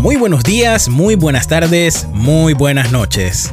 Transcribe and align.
Muy 0.00 0.16
buenos 0.16 0.42
días, 0.44 0.88
muy 0.88 1.14
buenas 1.14 1.46
tardes, 1.46 2.06
muy 2.10 2.54
buenas 2.54 2.90
noches. 2.90 3.50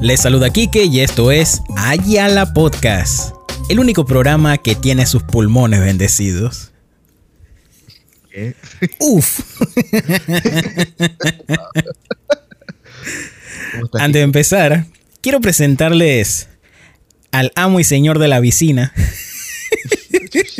Les 0.00 0.18
saluda 0.18 0.48
Kike 0.48 0.84
y 0.84 1.00
esto 1.00 1.30
es 1.30 1.60
Ayala 1.76 2.54
Podcast, 2.54 3.34
el 3.68 3.78
único 3.78 4.06
programa 4.06 4.56
que 4.56 4.76
tiene 4.76 5.04
sus 5.04 5.22
pulmones 5.24 5.80
bendecidos. 5.80 6.72
¿Qué? 8.30 8.54
Uf. 8.98 9.40
¿Cómo 13.72 13.84
estás, 13.84 14.00
Antes 14.00 14.20
de 14.20 14.22
empezar, 14.22 14.86
quiero 15.20 15.42
presentarles 15.42 16.48
al 17.30 17.52
amo 17.56 17.78
y 17.78 17.84
señor 17.84 18.18
de 18.18 18.28
la 18.28 18.40
vicina, 18.40 18.94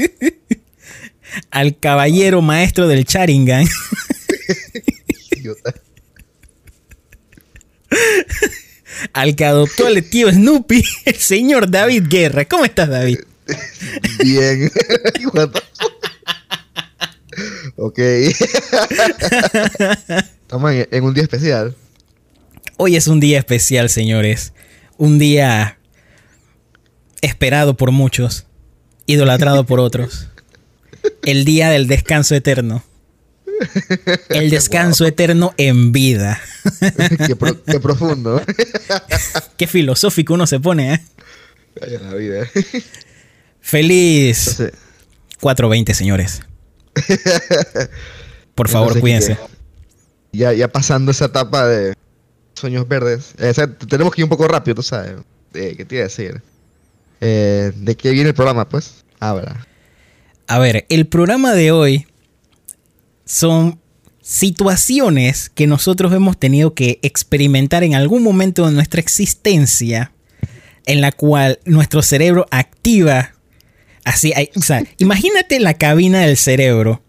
al 1.51 1.79
caballero 1.79 2.43
maestro 2.43 2.89
del 2.89 3.07
Charingan, 3.07 3.67
idiota? 5.45 5.75
al 9.13 9.37
que 9.37 9.45
adoptó 9.45 9.87
al 9.87 10.03
tío 10.05 10.31
Snoopy, 10.31 10.85
el 11.05 11.17
señor 11.17 11.71
David 11.71 12.05
Guerra. 12.09 12.45
¿Cómo 12.47 12.65
estás, 12.65 12.89
David? 12.89 13.19
Bien. 14.25 14.71
Ok. 17.77 17.99
Estamos 20.43 20.73
en 20.73 21.05
un 21.05 21.15
día 21.15 21.25
especial. 21.25 21.77
Hoy 22.77 22.97
es 22.97 23.07
un 23.07 23.21
día 23.21 23.39
especial, 23.39 23.91
señores. 23.91 24.53
Un 24.97 25.19
día 25.19 25.79
esperado 27.21 27.77
por 27.77 27.91
muchos, 27.91 28.47
idolatrado 29.07 29.67
por 29.67 29.81
otros. 29.81 30.29
El 31.23 31.45
día 31.45 31.69
del 31.71 31.87
descanso 31.87 32.35
eterno. 32.35 32.83
El 34.29 34.51
descanso 34.51 35.07
eterno 35.07 35.55
en 35.57 35.93
vida. 35.93 36.41
qué, 37.27 37.37
pro- 37.37 37.63
qué 37.65 37.81
profundo. 37.81 38.43
Qué 39.57 39.67
filosófico 39.67 40.35
uno 40.35 40.47
se 40.47 40.59
pone, 40.61 40.95
¿eh? 40.95 41.01
Ay, 41.81 41.99
la 42.03 42.15
vida. 42.15 42.49
Feliz 43.61 44.49
Entonces, 44.61 44.81
420, 45.41 45.95
señores. 45.95 46.43
Por 48.55 48.69
favor, 48.69 48.97
entonces, 48.97 49.01
cuídense. 49.01 49.39
Ya, 50.33 50.53
ya 50.53 50.69
pasando 50.69 51.11
esa 51.11 51.27
etapa 51.27 51.67
de 51.67 51.95
sueños 52.55 52.87
verdes. 52.89 53.35
eh, 53.39 53.49
o 53.51 53.55
sea, 53.55 53.73
tenemos 53.77 54.15
que 54.15 54.21
ir 54.21 54.25
un 54.25 54.31
poco 54.31 54.47
rápido, 54.49 54.77
tú 54.77 54.83
sabes. 54.83 55.15
Eh, 55.55 55.75
¿Qué 55.77 55.85
te 55.85 55.97
iba 55.97 56.03
a 56.05 56.09
decir? 56.09 56.43
Eh, 57.21 57.73
¿De 57.77 57.97
qué 57.97 58.11
viene 58.11 58.29
el 58.31 58.35
programa, 58.35 58.69
pues? 58.69 59.05
Habla. 59.21 59.67
A 60.47 60.59
ver, 60.59 60.85
el 60.89 61.07
programa 61.07 61.53
de 61.55 61.73
hoy 61.73 62.07
son 63.25 63.81
situaciones 64.23 65.51
que 65.51 65.67
nosotros 65.67 66.13
hemos 66.13 66.39
tenido 66.39 66.75
que 66.75 66.99
experimentar 67.03 67.85
en 67.85 67.95
algún 67.95 68.23
momento 68.23 68.67
de 68.67 68.73
nuestra 68.73 69.01
existencia 69.01 70.13
en 70.87 71.01
la 71.01 71.13
cual 71.13 71.59
nuestro 71.65 72.03
cerebro 72.03 72.47
activa 72.51 73.35
así, 74.05 74.33
o 74.57 74.63
sea, 74.63 74.83
imagínate 74.99 75.61
la 75.61 75.75
cabina 75.75 76.21
del 76.21 76.37
cerebro 76.37 77.03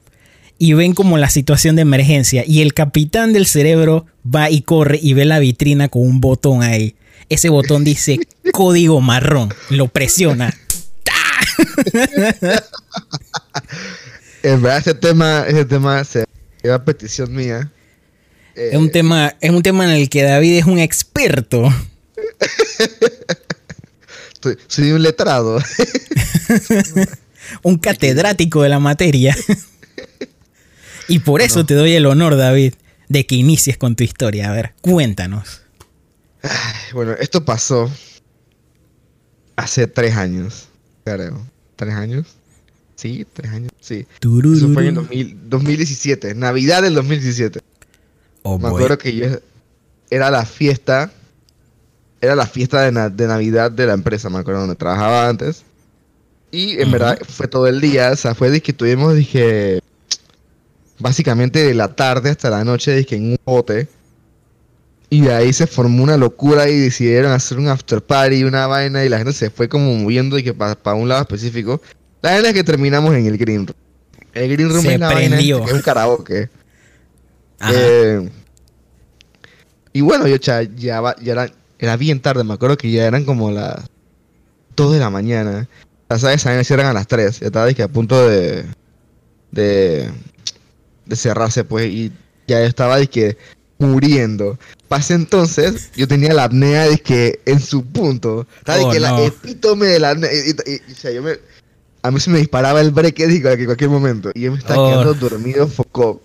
y 0.57 0.73
ven 0.73 0.93
como 0.93 1.17
la 1.17 1.29
situación 1.29 1.75
de 1.75 1.81
emergencia 1.83 2.43
y 2.47 2.61
el 2.61 2.73
capitán 2.73 3.33
del 3.33 3.45
cerebro 3.45 4.05
va 4.25 4.49
y 4.49 4.61
corre 4.61 4.99
y 5.01 5.13
ve 5.13 5.25
la 5.25 5.39
vitrina 5.39 5.89
con 5.89 6.03
un 6.03 6.21
botón 6.21 6.63
ahí. 6.63 6.95
Ese 7.29 7.49
botón 7.49 7.83
dice 7.83 8.19
código 8.53 9.01
marrón, 9.01 9.53
lo 9.69 9.87
presiona. 9.87 10.53
En 14.45 14.61
verdad, 14.61 14.77
ese 14.77 14.93
tema, 14.93 15.43
ese 15.47 15.65
tema 15.65 16.03
se 16.03 16.23
lleva 16.61 16.75
a 16.75 16.85
petición 16.85 17.33
mía. 17.33 17.71
Eh, 18.53 18.69
Es 18.73 18.77
un 18.77 18.91
tema, 18.91 19.35
es 19.41 19.49
un 19.49 19.63
tema 19.63 19.85
en 19.85 19.89
el 19.89 20.07
que 20.07 20.21
David 20.21 20.59
es 20.59 20.65
un 20.65 20.77
experto. 20.77 21.73
soy 24.67 24.91
un 24.91 25.01
letrado. 25.01 25.59
un 27.63 27.79
catedrático 27.79 28.61
de 28.61 28.69
la 28.69 28.77
materia. 28.77 29.35
y 31.07 31.17
por 31.19 31.41
eso 31.41 31.65
te 31.65 31.73
doy 31.73 31.93
el 31.93 32.05
honor, 32.05 32.37
David, 32.37 32.75
de 33.09 33.25
que 33.25 33.33
inicies 33.33 33.79
con 33.79 33.95
tu 33.95 34.03
historia. 34.03 34.51
A 34.51 34.53
ver, 34.53 34.75
cuéntanos. 34.81 35.63
bueno, 36.93 37.13
esto 37.13 37.43
pasó 37.43 37.91
hace 39.55 39.87
tres 39.87 40.15
años, 40.15 40.67
creo. 41.03 41.43
¿Tres 41.75 41.95
años? 41.95 42.27
Sí, 42.95 43.25
tres 43.33 43.51
años. 43.51 43.71
Sí. 43.81 44.05
Eso 44.57 44.69
fue 44.73 44.83
en 44.83 44.89
el 44.89 44.95
2000 44.95 45.49
2017, 45.49 46.33
Navidad 46.35 46.81
del 46.81 46.93
2017. 46.95 47.59
Oh, 48.43 48.57
Me 48.57 48.69
boy. 48.69 48.77
acuerdo 48.83 48.97
que 48.97 49.15
yo 49.15 49.27
era 50.09 50.29
la 50.31 50.45
fiesta, 50.45 51.11
era 52.21 52.35
la 52.35 52.45
fiesta 52.47 52.81
de, 52.83 52.91
na- 52.91 53.09
de 53.09 53.27
Navidad 53.27 53.71
de 53.71 53.85
la 53.87 53.93
empresa, 53.93 54.29
me 54.29 54.39
acuerdo 54.39 54.61
donde 54.61 54.75
trabajaba 54.75 55.27
antes. 55.27 55.63
Y 56.51 56.79
en 56.81 56.89
verdad 56.91 57.19
fue 57.27 57.47
todo 57.47 57.67
el 57.67 57.81
día, 57.81 58.11
o 58.11 58.15
sea, 58.15 58.33
fue 58.33 58.49
de 58.49 58.61
que 58.61 58.71
tuvimos, 58.71 59.13
dije, 59.15 59.81
básicamente 60.99 61.63
de 61.65 61.73
la 61.73 61.93
tarde 61.95 62.29
hasta 62.29 62.49
la 62.49 62.63
noche, 62.63 62.95
dije, 62.95 63.15
en 63.15 63.31
un 63.31 63.37
bote. 63.43 63.87
Y 65.09 65.21
de 65.21 65.33
ahí 65.33 65.53
se 65.53 65.67
formó 65.67 66.03
una 66.03 66.17
locura 66.17 66.69
y 66.69 66.77
decidieron 66.79 67.31
hacer 67.31 67.57
un 67.59 67.67
after 67.67 68.01
party, 68.01 68.43
una 68.43 68.67
vaina, 68.67 69.03
y 69.05 69.09
la 69.09 69.17
gente 69.17 69.33
se 69.33 69.49
fue 69.49 69.69
como 69.69 69.93
moviendo 69.95 70.37
que 70.37 70.53
para 70.53 70.93
un 70.95 71.07
lado 71.09 71.21
específico. 71.21 71.81
La 72.25 72.31
vaina 72.31 72.47
es 72.47 72.53
que 72.55 72.63
terminamos 72.63 73.13
en 73.13 73.27
el 73.27 73.37
green 73.37 73.67
room. 73.67 73.77
El 74.33 74.51
green 74.51 74.69
room 74.69 74.81
Se 74.81 74.95
es 74.95 74.99
la 74.99 75.13
vaina 75.13 75.37
que 75.37 75.51
es 75.51 75.73
un 75.73 75.81
karaoke. 75.81 76.49
Eh, 77.71 78.29
y 79.93 80.01
bueno, 80.01 80.27
yo 80.27 80.37
ya, 80.37 80.63
ya 80.63 81.03
era, 81.23 81.51
era 81.77 81.97
bien 81.97 82.19
tarde, 82.19 82.43
me 82.43 82.55
acuerdo 82.55 82.77
que 82.77 82.89
ya 82.89 83.05
eran 83.05 83.25
como 83.25 83.51
las 83.51 83.75
2 84.75 84.93
de 84.93 84.99
la 84.99 85.11
mañana. 85.11 85.69
Las 86.09 86.21
sabes, 86.21 86.41
se 86.41 86.63
cierran 86.63 86.87
a 86.87 86.93
las 86.93 87.05
3. 87.05 87.41
Ya 87.41 87.45
estaba 87.45 87.67
dizque, 87.67 87.83
a 87.83 87.89
punto 87.89 88.27
de, 88.27 88.65
de, 89.51 90.09
de 91.05 91.15
cerrarse, 91.15 91.63
pues, 91.63 91.85
y 91.91 92.11
ya 92.47 92.59
estaba 92.63 92.97
dizque, 92.97 93.37
muriendo. 93.77 94.57
Pase 94.87 95.13
entonces, 95.13 95.91
yo 95.95 96.07
tenía 96.07 96.33
la 96.33 96.45
apnea 96.45 96.87
dizque, 96.87 97.39
en 97.45 97.59
su 97.59 97.85
punto. 97.85 98.47
Estaba 98.57 98.79
Oh, 98.79 98.85
dizque, 98.87 98.99
la 98.99 99.23
epítome 99.23 99.85
de 99.85 99.99
la 99.99 100.09
apnea. 100.09 100.31
Y, 100.33 100.49
y- 100.49 100.73
y- 100.73 100.91
o 100.91 100.95
sea, 100.95 101.11
yo 101.11 101.21
me, 101.21 101.33
a 102.05 102.11
mí 102.11 102.19
se 102.19 102.29
me 102.29 102.37
disparaba 102.37 102.81
el 102.81 102.91
break 102.91 103.15
dizque, 103.15 103.51
en 103.53 103.65
cualquier 103.65 103.89
momento. 103.89 104.29
Y 104.33 104.41
yo 104.41 104.51
me 104.51 104.59
estaba 104.59 104.79
Oh. 104.81 104.89
quedando 104.89 105.13
dormido, 105.15 105.67
foco 105.67 106.21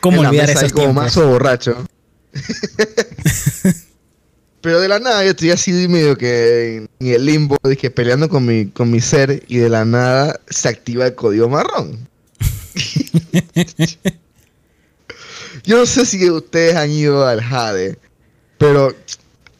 ¿Cómo 0.00 0.18
en 0.18 0.22
la 0.22 0.28
olvidar 0.28 0.46
mesa 0.48 0.60
ahí 0.60 0.66
esos 0.66 0.78
como 0.80 0.92
mazo 0.92 1.26
borracho. 1.28 1.84
Pero 4.60 4.80
de 4.80 4.88
la 4.88 4.98
nada 4.98 5.24
yo 5.24 5.30
estoy 5.30 5.50
así 5.50 5.72
medio 5.88 6.16
que 6.16 6.76
en, 6.76 6.88
en 7.00 7.14
el 7.14 7.26
limbo, 7.26 7.56
dije, 7.64 7.90
peleando 7.90 8.28
con 8.28 8.44
mi, 8.44 8.66
con 8.66 8.90
mi 8.90 9.00
ser 9.00 9.42
y 9.48 9.58
de 9.58 9.68
la 9.68 9.84
nada 9.84 10.40
se 10.48 10.68
activa 10.68 11.06
el 11.06 11.14
código 11.14 11.48
marrón. 11.48 12.08
yo 15.64 15.78
no 15.78 15.86
sé 15.86 16.06
si 16.06 16.30
ustedes 16.30 16.76
han 16.76 16.90
ido 16.90 17.26
al 17.26 17.40
Jade, 17.40 17.98
pero 18.58 18.94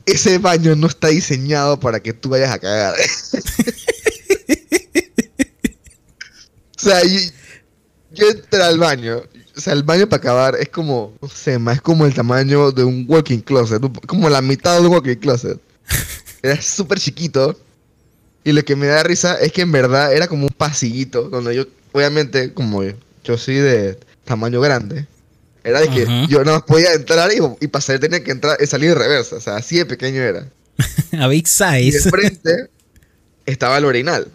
ese 0.06 0.38
baño 0.38 0.74
no 0.74 0.86
está 0.86 1.08
diseñado 1.08 1.78
para 1.78 2.00
que 2.00 2.12
tú 2.12 2.30
vayas 2.30 2.50
a 2.50 2.58
cagar. 2.58 2.94
o 6.88 6.90
sea, 6.90 7.04
yo, 7.04 7.20
yo 8.12 8.30
entré 8.30 8.62
al 8.62 8.78
baño. 8.78 9.22
O 9.56 9.60
sea, 9.60 9.72
el 9.72 9.82
baño 9.82 10.08
para 10.08 10.18
acabar 10.18 10.56
es 10.58 10.68
como, 10.68 11.14
no 11.20 11.28
sé, 11.28 11.58
más 11.58 11.80
como 11.80 12.06
el 12.06 12.14
tamaño 12.14 12.70
de 12.70 12.84
un 12.84 13.04
walking 13.08 13.40
closet. 13.40 13.82
Como 14.06 14.30
la 14.30 14.40
mitad 14.40 14.80
de 14.80 14.86
un 14.86 14.92
walking 14.92 15.16
closet. 15.16 15.60
Era 16.42 16.60
súper 16.62 16.98
chiquito. 16.98 17.58
Y 18.44 18.52
lo 18.52 18.64
que 18.64 18.76
me 18.76 18.86
da 18.86 19.02
risa 19.02 19.34
es 19.40 19.52
que 19.52 19.62
en 19.62 19.72
verdad 19.72 20.14
era 20.14 20.26
como 20.26 20.44
un 20.44 20.54
pasillito. 20.56 21.28
Donde 21.28 21.54
yo, 21.54 21.66
obviamente, 21.92 22.54
como 22.54 22.82
yo, 22.82 22.92
yo 23.24 23.36
soy 23.36 23.56
de 23.56 23.98
tamaño 24.24 24.60
grande. 24.60 25.06
Era 25.64 25.80
de 25.80 25.90
que 25.90 26.26
yo 26.28 26.42
más 26.44 26.62
podía 26.62 26.94
entrar 26.94 27.30
y, 27.32 27.40
y 27.60 27.66
pasar, 27.66 27.98
tenía 27.98 28.22
que 28.24 28.30
entrar 28.30 28.56
y 28.58 28.66
salir 28.66 28.90
de 28.90 28.94
reversa. 28.94 29.36
O 29.36 29.40
sea, 29.40 29.56
así 29.56 29.76
de 29.76 29.84
pequeño 29.84 30.22
era. 30.22 30.48
A 31.20 31.28
Big 31.28 31.46
Y 31.46 31.90
de 31.90 31.98
Size. 31.98 32.10
frente 32.10 32.70
estaba 33.46 33.76
el 33.76 33.84
orinal. 33.84 34.28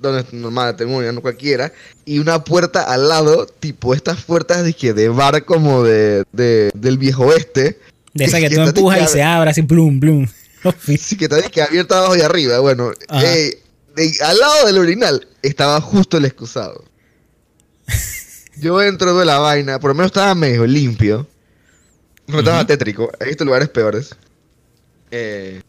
Donde 0.00 0.20
es 0.20 0.32
normal, 0.32 0.76
tengo 0.76 0.96
orinal 0.96 1.20
cualquiera. 1.20 1.72
Y 2.04 2.18
una 2.20 2.44
puerta 2.44 2.82
al 2.84 3.08
lado, 3.08 3.46
tipo 3.46 3.94
estas 3.94 4.22
puertas 4.22 4.62
de, 4.64 4.72
que 4.72 4.92
de 4.92 5.08
bar 5.08 5.44
como 5.44 5.82
de, 5.82 6.24
de- 6.32 6.70
del 6.74 6.98
viejo 6.98 7.26
oeste. 7.26 7.78
De 8.14 8.24
esa 8.24 8.38
que 8.38 8.48
que 8.48 8.54
tú 8.56 8.62
empujas 8.62 9.02
y 9.02 9.06
se 9.14 9.22
abre 9.22 9.50
así, 9.50 9.62
plum, 9.62 9.98
plum. 10.00 10.26
Sí, 10.98 11.16
que 11.16 11.24
está 11.26 11.42
que 11.42 11.62
abierta 11.62 11.98
abajo 11.98 12.16
y 12.16 12.20
arriba. 12.20 12.58
Bueno, 12.60 12.92
eh, 13.22 13.60
de- 13.96 14.16
al 14.24 14.38
lado 14.38 14.66
del 14.66 14.78
orinal 14.78 15.26
estaba 15.42 15.80
justo 15.80 16.16
el 16.18 16.24
excusado. 16.24 16.84
Yo 18.60 18.82
entro 18.82 19.16
de 19.16 19.24
la 19.24 19.38
vaina, 19.38 19.78
por 19.78 19.90
lo 19.90 19.94
menos 19.94 20.08
estaba 20.08 20.34
medio 20.34 20.66
limpio. 20.66 21.26
No 22.26 22.40
estaba 22.40 22.58
Ujú. 22.58 22.66
tétrico. 22.66 23.10
He 23.20 23.26
visto 23.26 23.44
lugares 23.44 23.68
peores. 23.68 24.10
Eh, 25.10 25.62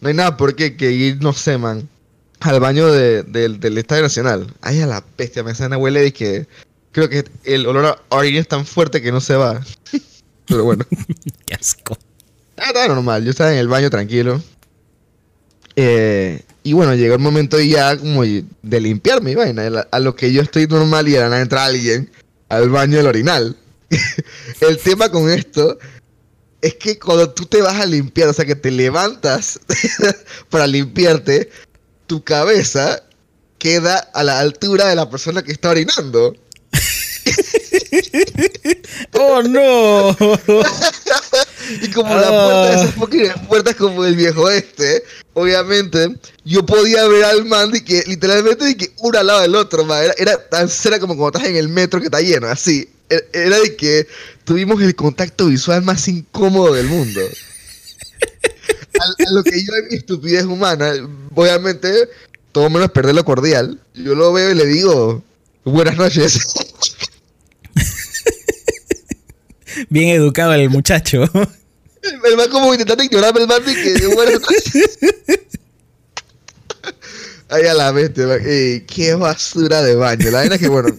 no 0.00 0.08
hay 0.08 0.14
nada 0.14 0.36
por 0.36 0.54
qué 0.54 0.76
que 0.76 0.90
ir, 0.92 1.18
no 1.22 1.32
sé, 1.32 1.58
man, 1.58 1.88
al 2.40 2.60
baño 2.60 2.90
de- 2.90 3.22
del- 3.22 3.60
del 3.60 3.78
Estadio 3.78 4.02
Nacional. 4.02 4.46
Ay, 4.62 4.80
a 4.80 4.86
la 4.86 5.04
bestia, 5.16 5.42
me 5.42 5.54
sana 5.54 5.76
huele 5.78 6.00
de 6.02 6.12
que 6.12 6.46
creo 6.92 7.08
que 7.08 7.24
el 7.44 7.66
olor 7.66 7.86
a 7.86 7.98
orina 8.16 8.40
es 8.40 8.48
tan 8.48 8.64
fuerte 8.66 9.00
que 9.02 9.12
no 9.12 9.20
se 9.20 9.36
va. 9.36 9.60
Pero 10.46 10.64
bueno. 10.64 10.84
Qué 11.46 11.54
asco. 11.54 11.96
Ah, 12.56 12.66
estaba 12.68 12.88
normal, 12.88 13.24
yo 13.24 13.30
estaba 13.30 13.52
en 13.52 13.58
el 13.58 13.68
baño 13.68 13.88
tranquilo. 13.90 14.42
Eh, 15.76 16.42
y 16.62 16.72
bueno, 16.72 16.94
llegó 16.94 17.14
el 17.14 17.20
momento 17.20 17.58
ya 17.60 17.96
como 17.96 18.22
de 18.22 18.80
limpiar 18.80 19.22
mi 19.22 19.34
vaina. 19.34 19.66
A, 19.90 19.96
a 19.96 20.00
lo 20.00 20.14
que 20.14 20.32
yo 20.32 20.42
estoy 20.42 20.66
normal 20.66 21.08
y 21.08 21.12
de 21.12 21.20
la 21.20 21.28
nada 21.28 21.40
entra 21.42 21.64
alguien 21.64 22.10
al 22.48 22.68
baño 22.68 22.98
del 22.98 23.06
orinal. 23.06 23.56
el 24.60 24.78
tema 24.78 25.10
con 25.10 25.30
esto 25.30 25.78
es 26.60 26.74
que 26.74 26.98
cuando 26.98 27.30
tú 27.30 27.46
te 27.46 27.62
vas 27.62 27.80
a 27.80 27.86
limpiar, 27.86 28.28
o 28.28 28.32
sea 28.34 28.44
que 28.44 28.56
te 28.56 28.70
levantas 28.70 29.58
para 30.50 30.66
limpiarte, 30.66 31.50
tu 32.10 32.24
cabeza 32.24 33.04
queda 33.58 33.98
a 34.14 34.24
la 34.24 34.40
altura 34.40 34.88
de 34.88 34.96
la 34.96 35.08
persona 35.08 35.44
que 35.44 35.52
está 35.52 35.70
orinando. 35.70 36.34
¡Oh, 39.12 39.40
no! 39.44 40.10
y 41.82 41.88
como 41.92 42.12
la 42.12 42.28
puerta 42.28 42.66
de 42.66 42.74
esas 42.82 42.94
puertas 43.46 43.76
como 43.76 44.04
el 44.04 44.16
viejo 44.16 44.50
este, 44.50 45.04
obviamente, 45.34 46.16
yo 46.44 46.66
podía 46.66 47.06
ver 47.06 47.22
al 47.26 47.44
man 47.44 47.70
y 47.72 47.80
que 47.82 48.02
literalmente 48.08 48.64
de 48.64 48.76
que 48.76 48.92
uno 48.98 49.16
al 49.16 49.28
lado 49.28 49.42
del 49.42 49.54
otro, 49.54 49.84
man. 49.84 50.02
Era, 50.02 50.14
era 50.18 50.48
tan 50.48 50.68
cerca 50.68 50.98
como 50.98 51.16
cuando 51.16 51.38
estás 51.38 51.48
en 51.48 51.54
el 51.54 51.68
metro 51.68 52.00
que 52.00 52.06
está 52.06 52.20
lleno, 52.20 52.48
así. 52.48 52.90
E-, 53.08 53.24
era 53.32 53.56
de 53.60 53.76
que 53.76 54.08
tuvimos 54.42 54.82
el 54.82 54.96
contacto 54.96 55.46
visual 55.46 55.82
más 55.82 56.08
incómodo 56.08 56.74
del 56.74 56.88
mundo. 56.88 57.20
A, 59.00 59.32
lo 59.32 59.42
que 59.42 59.64
yo 59.64 59.74
en 59.74 59.88
mi 59.88 59.96
estupidez 59.96 60.44
humana, 60.44 60.92
obviamente, 61.34 62.08
todo 62.52 62.68
menos 62.68 62.90
perder 62.90 63.14
lo 63.14 63.24
cordial. 63.24 63.80
Yo 63.94 64.14
lo 64.14 64.32
veo 64.32 64.50
y 64.50 64.54
le 64.54 64.66
digo, 64.66 65.22
buenas 65.64 65.96
noches. 65.96 66.52
Bien 69.88 70.08
educado 70.08 70.52
el 70.52 70.68
muchacho. 70.68 71.24
El 72.02 72.36
man 72.36 72.50
como 72.50 72.72
intentando 72.72 73.04
ignorarme 73.04 73.40
el 73.40 73.46
man 73.46 73.62
que 73.62 74.06
buenas 74.14 74.40
noches. 74.40 74.98
Ay, 77.48 77.66
a 77.66 77.74
la 77.74 77.90
bestia, 77.90 78.36
Ey, 78.36 78.82
qué 78.82 79.14
basura 79.14 79.82
de 79.82 79.96
baño. 79.96 80.30
La 80.30 80.40
verdad 80.40 80.54
es 80.54 80.60
que, 80.60 80.68
bueno, 80.68 80.96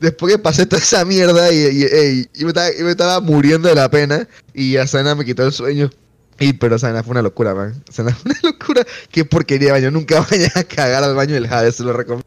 después 0.00 0.34
que 0.34 0.38
pasé 0.38 0.66
toda 0.66 0.82
esa 0.82 1.04
mierda 1.04 1.50
y, 1.50 1.64
y, 1.64 2.44
me 2.44 2.48
estaba, 2.48 2.68
me, 2.78 2.90
estaba, 2.90 3.20
muriendo 3.20 3.68
de 3.68 3.74
la 3.74 3.90
pena 3.90 4.28
y 4.52 4.76
Asana 4.76 5.14
me 5.14 5.24
quitó 5.24 5.46
el 5.46 5.52
sueño. 5.52 5.90
Y, 6.38 6.54
pero 6.54 6.76
Asana 6.76 7.02
fue 7.02 7.12
una 7.12 7.22
locura, 7.22 7.54
man. 7.54 7.82
Asana 7.88 8.14
fue 8.14 8.32
una 8.32 8.40
locura. 8.50 8.86
Qué 9.10 9.24
porquería 9.24 9.68
de 9.68 9.72
baño. 9.72 9.90
Nunca 9.90 10.20
vayas 10.30 10.56
a 10.56 10.64
cagar 10.64 11.04
al 11.04 11.14
baño 11.14 11.34
del 11.34 11.48
Jade, 11.48 11.72
se 11.72 11.82
lo 11.82 11.92
recomiendo. 11.92 12.26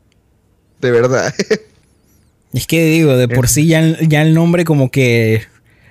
De 0.81 0.91
verdad. 0.91 1.33
Es 2.53 2.67
que 2.67 2.85
digo, 2.85 3.17
de 3.17 3.27
por 3.27 3.49
sí 3.49 3.67
ya, 3.67 3.81
ya 3.99 4.21
el 4.21 4.33
nombre 4.33 4.63
como 4.63 4.89
que 4.89 5.43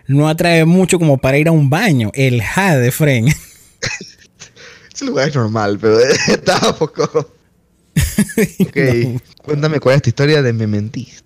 no 0.06 0.30
atrae 0.30 0.64
mucho 0.64 0.98
como 0.98 1.18
para 1.18 1.36
ir 1.36 1.48
a 1.48 1.52
un 1.52 1.68
baño. 1.68 2.10
El 2.14 2.40
Jade, 2.40 2.90
Fren. 2.90 3.28
Ese 4.94 5.04
lugar 5.04 5.28
es 5.28 5.34
normal, 5.34 5.78
pero 5.78 5.98
estaba 5.98 6.74
poco... 6.74 7.02
Ok, 8.60 8.76
no. 8.76 9.20
cuéntame 9.42 9.78
cuál 9.78 9.96
es 9.96 10.02
tu 10.02 10.08
historia 10.08 10.40
de 10.40 10.54
me 10.54 10.66
mentís. 10.66 11.22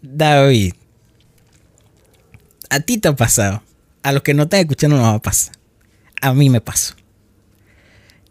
David, 0.00 0.72
a 2.70 2.80
ti 2.80 2.96
te 2.96 3.08
ha 3.08 3.14
pasado. 3.14 3.62
A 4.02 4.12
los 4.12 4.22
que 4.22 4.32
no 4.32 4.44
están 4.44 4.60
escuchando 4.60 4.96
no 4.96 5.02
va 5.02 5.14
a 5.14 5.22
pasar. 5.22 5.54
A 6.22 6.32
mí 6.32 6.48
me 6.48 6.60
pasó. 6.60 6.94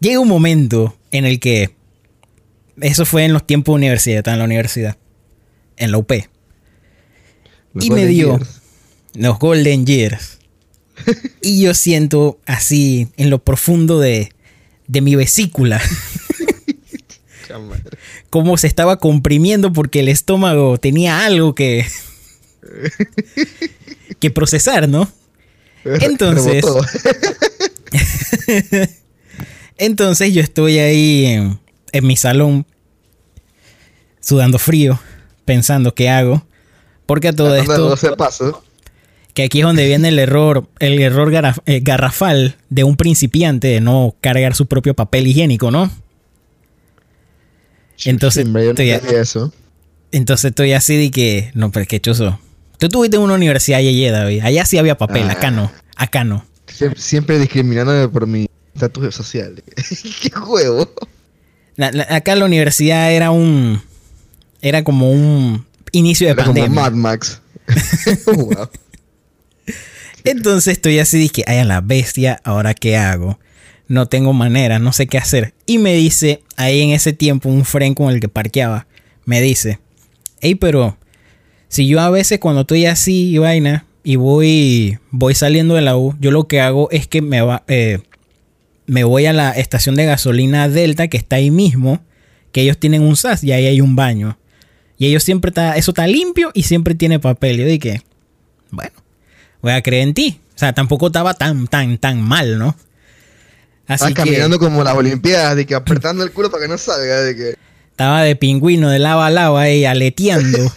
Llega 0.00 0.18
un 0.18 0.26
momento 0.26 0.96
en 1.12 1.26
el 1.26 1.38
que. 1.38 1.76
Eso 2.80 3.04
fue 3.04 3.24
en 3.24 3.34
los 3.34 3.46
tiempos 3.46 3.74
de 3.74 3.76
universidad, 3.76 4.26
en 4.26 4.38
la 4.38 4.44
universidad. 4.44 4.96
En 5.76 5.92
la 5.92 5.98
UP. 5.98 6.10
Los 7.74 7.84
y 7.84 7.90
me 7.90 8.06
dio 8.06 8.38
years. 8.38 8.62
los 9.14 9.38
Golden 9.38 9.86
Years. 9.86 10.38
y 11.42 11.60
yo 11.60 11.74
siento 11.74 12.40
así, 12.46 13.08
en 13.16 13.28
lo 13.28 13.44
profundo 13.44 14.00
de, 14.00 14.32
de 14.88 15.00
mi 15.02 15.14
vesícula. 15.14 15.80
Cómo 18.30 18.56
se 18.56 18.68
estaba 18.68 18.98
comprimiendo 18.98 19.74
porque 19.74 20.00
el 20.00 20.08
estómago 20.08 20.78
tenía 20.78 21.26
algo 21.26 21.54
que. 21.54 21.86
que 24.18 24.30
procesar, 24.30 24.88
¿no? 24.88 25.12
Entonces. 25.84 26.64
entonces 29.78 30.32
yo 30.32 30.40
estoy 30.40 30.78
ahí 30.78 31.26
en, 31.26 31.60
en, 31.92 32.06
mi 32.06 32.16
salón, 32.16 32.66
sudando 34.20 34.58
frío, 34.58 35.00
pensando 35.44 35.94
qué 35.94 36.08
hago. 36.08 36.44
Porque 37.06 37.28
a 37.28 37.32
todo 37.32 37.54
esto. 37.56 38.16
Paso. 38.16 38.62
Que 39.34 39.44
aquí 39.44 39.60
es 39.60 39.64
donde 39.64 39.86
viene 39.86 40.08
el 40.08 40.18
error, 40.18 40.68
el 40.78 41.00
error 41.00 41.30
garraf, 41.30 41.58
eh, 41.64 41.80
garrafal 41.80 42.56
de 42.68 42.84
un 42.84 42.96
principiante 42.96 43.68
de 43.68 43.80
no 43.80 44.14
cargar 44.20 44.54
su 44.54 44.66
propio 44.66 44.94
papel 44.94 45.26
higiénico, 45.26 45.70
¿no? 45.70 45.90
Entonces, 48.04 48.46
sí, 48.46 48.58
estoy, 48.58 48.90
eso. 48.90 49.52
entonces 50.10 50.50
estoy 50.50 50.72
así 50.72 50.96
de 50.96 51.10
que, 51.10 51.50
no, 51.54 51.70
pero 51.70 51.86
qué 51.86 52.00
chuzo. 52.00 52.38
Tú 52.82 52.88
tuviste 52.88 53.16
una 53.16 53.34
universidad 53.34 53.78
Yeye, 53.78 54.10
David. 54.10 54.40
Allá 54.42 54.66
sí 54.66 54.76
había 54.76 54.98
papel, 54.98 55.28
ah. 55.28 55.34
acá 55.34 55.52
no. 55.52 55.70
Acá 55.94 56.24
no. 56.24 56.44
Siempre, 56.66 57.00
siempre 57.00 57.38
discriminándome 57.38 58.08
por 58.08 58.26
mi 58.26 58.48
estatus 58.74 59.14
social. 59.14 59.62
¡Qué 60.20 60.30
juego! 60.30 60.92
La, 61.76 61.92
la, 61.92 62.08
acá 62.10 62.34
la 62.34 62.44
universidad 62.44 63.12
era 63.12 63.30
un. 63.30 63.80
Era 64.60 64.82
como 64.82 65.12
un 65.12 65.64
inicio 65.92 66.26
de 66.26 66.32
era 66.32 66.44
pandemia. 66.44 66.70
Como 66.70 66.80
Mad 66.80 66.92
Max. 66.94 67.40
wow. 68.26 68.68
Entonces 70.24 70.72
estoy 70.72 70.98
así 70.98 71.28
que, 71.28 71.44
ay, 71.46 71.58
a 71.58 71.64
la 71.64 71.82
bestia, 71.82 72.40
¿ahora 72.42 72.74
qué 72.74 72.96
hago? 72.96 73.38
No 73.86 74.06
tengo 74.06 74.32
manera, 74.32 74.80
no 74.80 74.92
sé 74.92 75.06
qué 75.06 75.18
hacer. 75.18 75.54
Y 75.66 75.78
me 75.78 75.94
dice, 75.94 76.42
ahí 76.56 76.80
en 76.80 76.90
ese 76.90 77.12
tiempo, 77.12 77.48
un 77.48 77.64
friend 77.64 77.96
con 77.96 78.12
el 78.12 78.18
que 78.18 78.28
parqueaba, 78.28 78.88
me 79.24 79.40
dice, 79.40 79.78
hey, 80.40 80.56
pero 80.56 80.98
si 81.72 81.86
yo 81.86 82.00
a 82.00 82.10
veces 82.10 82.38
cuando 82.38 82.60
estoy 82.60 82.84
así 82.84 83.30
y 83.30 83.38
vaina 83.38 83.86
y 84.04 84.16
voy, 84.16 84.98
voy 85.10 85.34
saliendo 85.34 85.74
de 85.74 85.80
la 85.80 85.96
U, 85.96 86.14
yo 86.20 86.30
lo 86.30 86.46
que 86.46 86.60
hago 86.60 86.90
es 86.90 87.06
que 87.06 87.22
me, 87.22 87.40
va, 87.40 87.62
eh, 87.66 88.02
me 88.84 89.04
voy 89.04 89.24
a 89.24 89.32
la 89.32 89.52
estación 89.52 89.94
de 89.94 90.04
gasolina 90.04 90.68
Delta 90.68 91.08
que 91.08 91.16
está 91.16 91.36
ahí 91.36 91.50
mismo, 91.50 92.04
que 92.52 92.60
ellos 92.60 92.76
tienen 92.76 93.00
un 93.00 93.16
SAS 93.16 93.42
y 93.42 93.52
ahí 93.52 93.64
hay 93.64 93.80
un 93.80 93.96
baño. 93.96 94.36
Y 94.98 95.06
ellos 95.06 95.22
siempre 95.22 95.48
está, 95.48 95.74
eso 95.78 95.92
está 95.92 96.06
limpio 96.06 96.50
y 96.52 96.64
siempre 96.64 96.94
tiene 96.94 97.18
papel. 97.18 97.56
Yo 97.56 97.64
dije, 97.64 98.02
bueno, 98.70 98.92
voy 99.62 99.72
a 99.72 99.82
creer 99.82 100.02
en 100.02 100.12
ti. 100.12 100.40
O 100.54 100.58
sea, 100.58 100.74
tampoco 100.74 101.06
estaba 101.06 101.32
tan, 101.32 101.68
tan, 101.68 101.96
tan 101.96 102.20
mal, 102.20 102.58
¿no? 102.58 102.76
Así 103.86 104.12
caminando 104.12 104.58
como 104.58 104.84
las 104.84 104.94
Olimpiadas, 104.94 105.56
de 105.56 105.64
que 105.64 105.74
apretando 105.74 106.22
el 106.22 106.32
culo 106.32 106.50
para 106.50 106.64
que 106.64 106.68
no 106.68 106.76
salga, 106.76 107.22
de 107.22 107.34
que... 107.34 107.54
Estaba 108.02 108.24
de 108.24 108.34
pingüino 108.34 108.90
de 108.90 108.98
lava 108.98 109.28
a 109.28 109.30
lava 109.30 109.60
ahí 109.60 109.84
aleteando. 109.84 110.58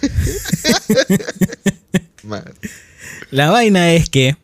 La 3.32 3.50
vaina 3.50 3.94
es 3.94 4.12
que. 4.12 4.38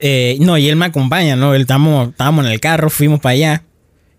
Eh, 0.00 0.38
no, 0.40 0.56
y 0.56 0.70
él 0.70 0.76
me 0.76 0.86
acompaña, 0.86 1.36
¿no? 1.36 1.54
Él 1.54 1.60
estábamos, 1.60 2.08
estábamos 2.08 2.46
en 2.46 2.52
el 2.52 2.60
carro, 2.60 2.88
fuimos 2.88 3.20
para 3.20 3.34
allá. 3.34 3.64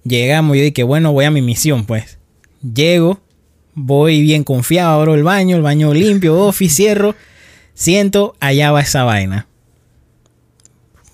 Llegamos, 0.04 0.56
yo 0.56 0.62
dije, 0.62 0.84
bueno, 0.84 1.14
voy 1.14 1.26
a 1.26 1.32
mi 1.32 1.42
misión, 1.42 1.88
pues. 1.88 2.20
Llego, 2.62 3.22
voy 3.74 4.22
bien 4.22 4.44
confiado, 4.44 4.92
abro 4.92 5.16
el 5.16 5.24
baño, 5.24 5.56
el 5.56 5.64
baño 5.64 5.92
limpio, 5.92 6.38
office, 6.38 6.76
cierro. 6.76 7.16
Siento, 7.74 8.36
allá 8.40 8.72
va 8.72 8.82
esa 8.82 9.04
vaina. 9.04 9.48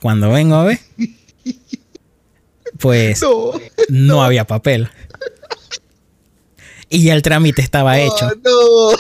Cuando 0.02 0.30
vengo 0.30 0.56
a 0.56 0.66
ver, 0.66 0.80
pues 2.80 3.22
no, 3.22 3.54
no 3.88 4.24
había 4.26 4.46
papel. 4.46 4.90
Y 6.90 7.04
ya 7.04 7.14
el 7.14 7.22
trámite 7.22 7.62
estaba 7.62 7.94
oh, 7.94 7.96
hecho. 7.96 8.32
No. 8.44 8.92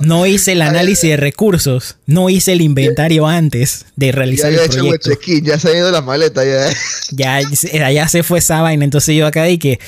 no 0.00 0.26
hice 0.26 0.52
el 0.52 0.62
análisis 0.62 1.10
de 1.10 1.16
recursos. 1.16 1.96
No 2.06 2.30
hice 2.30 2.52
el 2.52 2.60
inventario 2.60 3.26
antes 3.26 3.86
de 3.96 4.12
realizar 4.12 4.52
ya 4.52 4.62
el 4.62 4.70
proyecto. 4.70 5.10
Hecho 5.10 5.32
ya 5.42 5.58
se 5.58 5.70
ha 5.70 5.76
ido 5.76 5.90
la 5.90 6.02
maleta. 6.02 6.44
Ya. 6.44 7.40
ya, 7.42 7.90
ya 7.90 8.08
se 8.08 8.22
fue 8.22 8.38
esa 8.38 8.62
vaina. 8.62 8.84
Entonces 8.84 9.16
yo 9.16 9.26
acá 9.26 9.48
y 9.48 9.58
que... 9.58 9.80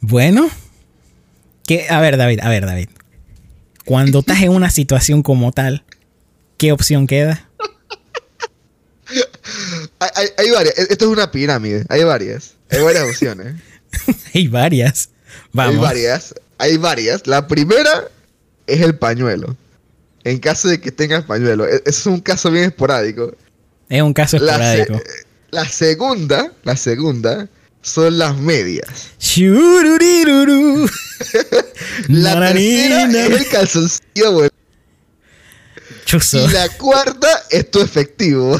Bueno. 0.00 0.50
Que, 1.66 1.88
a 1.88 2.00
ver, 2.00 2.16
David. 2.16 2.40
A 2.42 2.48
ver, 2.48 2.66
David. 2.66 2.88
Cuando 3.84 4.20
estás 4.20 4.42
en 4.42 4.50
una 4.50 4.70
situación 4.70 5.22
como 5.22 5.52
tal, 5.52 5.84
¿qué 6.58 6.72
opción 6.72 7.06
queda? 7.06 7.48
hay, 9.98 10.10
hay, 10.14 10.28
hay 10.36 10.50
varias. 10.50 10.78
Esto 10.78 11.06
es 11.06 11.10
una 11.10 11.30
pirámide. 11.30 11.84
Hay 11.88 12.04
varias. 12.04 12.54
Hay 12.70 12.82
varias 12.82 13.04
opciones. 13.04 13.54
hay 14.34 14.48
varias. 14.48 15.10
Vamos. 15.52 15.74
Hay 15.74 15.80
varias, 15.80 16.34
hay 16.58 16.76
varias. 16.76 17.26
La 17.26 17.46
primera 17.46 18.08
es 18.66 18.80
el 18.80 18.96
pañuelo. 18.96 19.56
En 20.24 20.38
caso 20.38 20.68
de 20.68 20.80
que 20.80 20.92
tengas 20.92 21.24
pañuelo. 21.24 21.66
E, 21.66 21.82
Es 21.86 22.06
un 22.06 22.20
caso 22.20 22.50
bien 22.50 22.64
esporádico. 22.64 23.34
Es 23.88 24.02
un 24.02 24.12
caso 24.12 24.36
esporádico. 24.36 24.92
La, 24.92 24.98
se 24.98 25.04
la 25.50 25.68
segunda, 25.68 26.52
la 26.62 26.76
segunda, 26.76 27.48
son 27.82 28.18
las 28.18 28.36
medias. 28.36 29.10
La 32.08 32.38
tercera 32.38 33.04
es 33.10 33.40
el 33.40 33.48
calzoncillo. 33.48 34.50
Y 36.32 36.52
la 36.52 36.68
cuarta 36.70 37.28
es 37.50 37.70
tu 37.70 37.80
efectivo. 37.80 38.58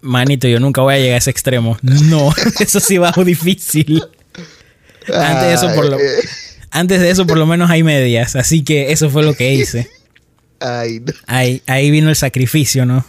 Manito, 0.00 0.48
yo 0.48 0.58
nunca 0.58 0.82
voy 0.82 0.94
a 0.94 0.98
llegar 0.98 1.14
a 1.14 1.18
ese 1.18 1.30
extremo. 1.30 1.78
No, 1.82 2.34
eso 2.58 2.80
sí 2.80 2.98
bajo 2.98 3.24
difícil. 3.24 4.02
Antes 5.08 5.48
de 5.48 5.54
eso, 5.54 5.74
por 5.74 5.86
lo, 5.86 5.96
Ay, 5.96 6.02
antes 6.70 7.00
de 7.00 7.10
eso, 7.10 7.26
por 7.26 7.38
lo 7.38 7.46
menos 7.46 7.70
hay 7.70 7.82
medias. 7.82 8.36
Así 8.36 8.62
que 8.64 8.92
eso 8.92 9.10
fue 9.10 9.22
lo 9.22 9.34
que 9.34 9.52
hice. 9.54 9.90
Ay, 10.60 11.00
no. 11.00 11.12
Ahí, 11.26 11.62
ahí 11.66 11.90
vino 11.90 12.08
el 12.08 12.16
sacrificio, 12.16 12.86
¿no? 12.86 13.04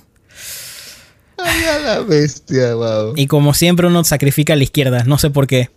Ay, 1.38 1.64
a 1.66 1.80
la 1.80 2.00
bestia, 2.02 2.74
wow. 2.76 3.14
Y 3.16 3.28
como 3.28 3.54
siempre 3.54 3.88
uno 3.88 4.04
sacrifica 4.04 4.54
a 4.54 4.56
la 4.56 4.64
izquierda, 4.64 5.04
no 5.06 5.18
sé 5.18 5.30
por 5.30 5.48
qué. 5.48 5.70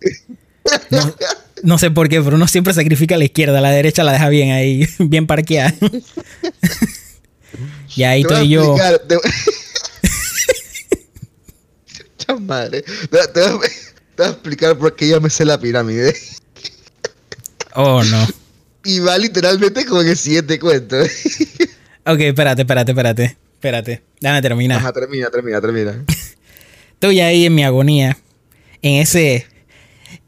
No, 0.89 1.15
no 1.63 1.77
sé 1.77 1.91
por 1.91 2.09
qué, 2.09 2.21
pero 2.21 2.35
uno 2.35 2.47
siempre 2.47 2.73
sacrifica 2.73 3.15
a 3.15 3.17
la 3.17 3.25
izquierda, 3.25 3.61
la 3.61 3.71
derecha 3.71 4.03
la 4.03 4.11
deja 4.13 4.29
bien 4.29 4.51
ahí, 4.51 4.87
bien 4.99 5.27
parqueada. 5.27 5.73
y 7.95 8.03
ahí 8.03 8.23
Te 8.23 8.27
voy 8.27 8.35
a 8.35 8.41
estoy 8.41 8.49
yo. 8.49 8.75
te-. 9.07 9.17
Te, 12.17 12.27
te 13.33 13.49
voy 13.49 13.67
a, 13.67 13.96
te 14.17 14.23
voy 14.23 14.27
a 14.31 14.33
explicar 14.33 14.75
por 14.77 14.95
qué 14.95 15.19
me 15.19 15.29
sé 15.29 15.45
la 15.45 15.59
pirámide. 15.59 16.13
Oh, 17.75 18.03
no. 18.03 18.27
Y 18.83 18.97
va 18.99 19.15
literalmente 19.19 19.85
como 19.85 20.01
en 20.01 20.07
el 20.07 20.17
siguiente 20.17 20.57
cuento. 20.59 20.95
Ok, 22.05 22.19
espérate, 22.21 22.63
espérate, 22.63 22.91
espérate. 22.91 23.37
Espérate, 23.53 24.01
déjame 24.19 24.41
terminar. 24.41 24.79
Ajá, 24.79 24.91
termina, 24.93 25.29
termina, 25.29 25.61
termina. 25.61 26.03
Estoy 26.93 27.19
ahí 27.19 27.45
en 27.45 27.53
mi 27.53 27.63
agonía. 27.63 28.17
En 28.81 29.01
ese. 29.01 29.45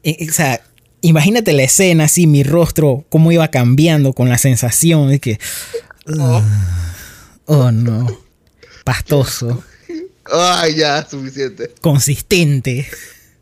en- 0.04 0.30
o 0.30 0.32
sea, 0.32 0.62
imagínate 1.00 1.52
la 1.52 1.62
escena 1.64 2.04
así, 2.04 2.26
mi 2.28 2.42
rostro, 2.44 3.04
cómo 3.08 3.32
iba 3.32 3.48
cambiando 3.48 4.12
con 4.12 4.28
la 4.28 4.38
sensación 4.38 5.08
de 5.08 5.18
que. 5.18 5.38
Oh. 6.18 6.42
Oh 7.46 7.72
no. 7.72 8.06
Pastoso. 8.84 9.64
Ay, 10.32 10.76
ya, 10.76 11.04
suficiente. 11.08 11.72
Consistente. 11.80 12.88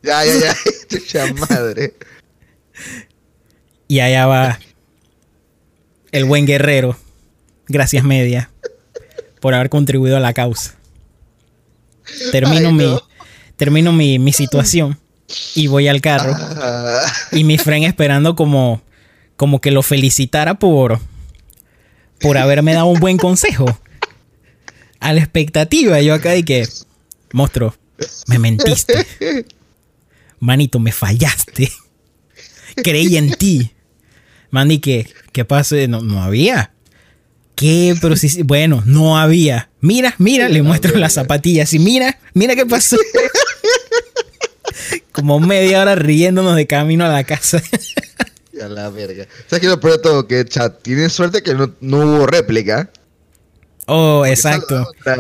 Ya, 0.02 0.24
ya, 0.24 0.32
ya. 0.40 0.56
Chucha 0.88 1.32
madre. 1.34 1.94
Y 3.88 4.00
allá 4.00 4.26
va. 4.26 4.58
El 6.12 6.24
buen 6.24 6.46
guerrero. 6.46 6.96
Gracias, 7.66 8.04
media. 8.04 8.50
Por 9.40 9.54
haber 9.54 9.68
contribuido 9.68 10.16
a 10.16 10.20
la 10.20 10.32
causa. 10.32 10.74
Termino 12.32 12.68
Ay, 12.68 12.74
mi. 12.74 12.84
no. 12.84 13.02
Termino 13.56 13.92
mi, 13.92 14.18
mi 14.18 14.32
situación. 14.32 14.98
Y 15.54 15.66
voy 15.66 15.88
al 15.88 16.00
carro. 16.00 16.32
Ah, 16.38 17.04
Y 17.32 17.44
mi 17.44 17.58
friend 17.58 17.84
esperando 17.84 18.34
como, 18.34 18.80
como 19.36 19.60
que 19.60 19.70
lo 19.70 19.82
felicitara 19.82 20.54
por, 20.58 21.00
por 22.20 22.38
haberme 22.38 22.72
dado 22.72 22.86
un 22.86 23.00
buen 23.00 23.18
consejo. 23.18 23.66
A 25.00 25.12
la 25.12 25.20
expectativa, 25.20 26.00
yo 26.00 26.14
acá 26.14 26.30
de 26.30 26.44
que, 26.44 26.66
monstruo, 27.32 27.74
me 28.26 28.38
mentiste. 28.38 29.06
Manito, 30.40 30.78
me 30.78 30.92
fallaste. 30.92 31.70
Creí 32.82 33.16
en 33.16 33.32
ti. 33.32 33.72
Man, 34.50 34.70
y 34.70 34.78
que, 34.78 35.08
¿qué 35.32 35.44
pase? 35.44 35.88
No, 35.88 36.00
no 36.00 36.22
había. 36.22 36.72
¿Qué? 37.54 37.96
Pero 38.00 38.16
sí, 38.16 38.42
bueno, 38.42 38.82
no 38.86 39.18
había. 39.18 39.68
Mira, 39.80 40.14
mira, 40.18 40.48
le 40.48 40.62
muestro 40.62 40.96
las 40.96 41.14
zapatillas 41.14 41.74
y 41.74 41.80
mira, 41.80 42.18
mira 42.32 42.54
qué 42.54 42.64
pasó. 42.64 42.96
Como 45.12 45.40
media 45.40 45.82
hora 45.82 45.96
riéndonos 45.96 46.54
de 46.54 46.68
camino 46.68 47.04
a 47.04 47.08
la 47.08 47.24
casa. 47.24 47.60
ya 48.52 48.68
la 48.68 48.88
verga. 48.90 49.26
¿Sabes 49.48 49.60
qué 49.60 49.66
es 49.66 49.72
lo 49.72 49.80
peor 49.80 50.00
todo? 50.00 50.28
Que 50.28 50.44
chat, 50.44 50.80
tienes 50.82 51.12
suerte 51.12 51.42
que 51.42 51.54
no, 51.54 51.74
no 51.80 51.98
hubo 51.98 52.26
réplica. 52.26 52.90
Oh, 53.90 54.26
exacto. 54.26 54.86
Tú 55.04 55.10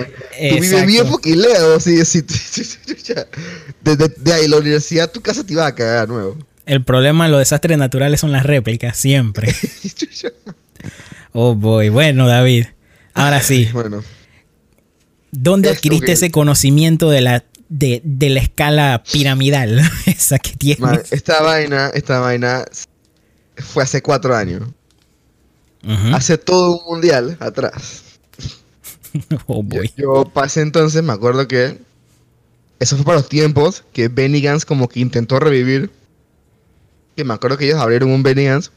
vives 0.60 0.86
bien 0.86 1.06
foquileo, 1.06 1.80
sí, 1.80 2.04
sí. 2.04 2.22
Desde 3.82 4.08
de 4.08 4.32
ahí, 4.32 4.46
la 4.46 4.58
universidad, 4.58 5.10
tu 5.10 5.20
casa 5.22 5.42
te 5.44 5.54
iba 5.54 5.66
a 5.66 5.74
cagar 5.74 6.06
de 6.06 6.12
nuevo. 6.12 6.36
El 6.66 6.84
problema 6.84 7.24
de 7.24 7.30
los 7.30 7.38
desastres 7.40 7.78
naturales 7.78 8.20
son 8.20 8.30
las 8.32 8.44
réplicas, 8.44 8.96
siempre. 8.96 9.54
Oh 11.32 11.54
boy, 11.54 11.88
bueno, 11.90 12.26
David. 12.26 12.66
Ahora 13.14 13.40
sí, 13.42 13.68
Bueno, 13.72 14.02
¿dónde 15.30 15.68
Esto 15.68 15.78
adquiriste 15.78 16.06
que- 16.06 16.12
ese 16.12 16.30
conocimiento 16.30 17.10
de 17.10 17.20
la, 17.20 17.44
de, 17.68 18.00
de 18.04 18.30
la 18.30 18.40
escala 18.40 19.02
piramidal? 19.12 19.80
Esa 20.06 20.38
que 20.38 20.52
tienes. 20.52 20.80
man, 20.80 21.02
esta 21.10 21.42
vaina, 21.42 21.90
esta 21.94 22.20
vaina 22.20 22.64
fue 23.56 23.82
hace 23.82 24.02
cuatro 24.02 24.34
años. 24.34 24.62
Hace 26.12 26.38
todo 26.38 26.80
un 26.80 26.94
mundial 26.94 27.36
atrás. 27.40 28.02
Oh 29.46 29.62
Yo, 29.68 29.80
boy. 29.80 29.90
yo 29.96 30.24
pasé 30.32 30.60
entonces, 30.62 31.02
me 31.02 31.12
acuerdo 31.12 31.46
que 31.48 31.78
eso 32.80 32.96
fue 32.96 33.04
para 33.04 33.18
los 33.18 33.28
tiempos 33.28 33.84
que 33.92 34.08
Benny 34.08 34.40
Gantz 34.40 34.64
como 34.64 34.88
que 34.88 35.00
intentó 35.00 35.40
revivir. 35.40 35.90
Que 37.16 37.24
me 37.24 37.34
acuerdo 37.34 37.56
que 37.58 37.66
ellos 37.66 37.80
abrieron 37.80 38.10
un 38.10 38.22
Benny 38.22 38.44
Gantz 38.44 38.70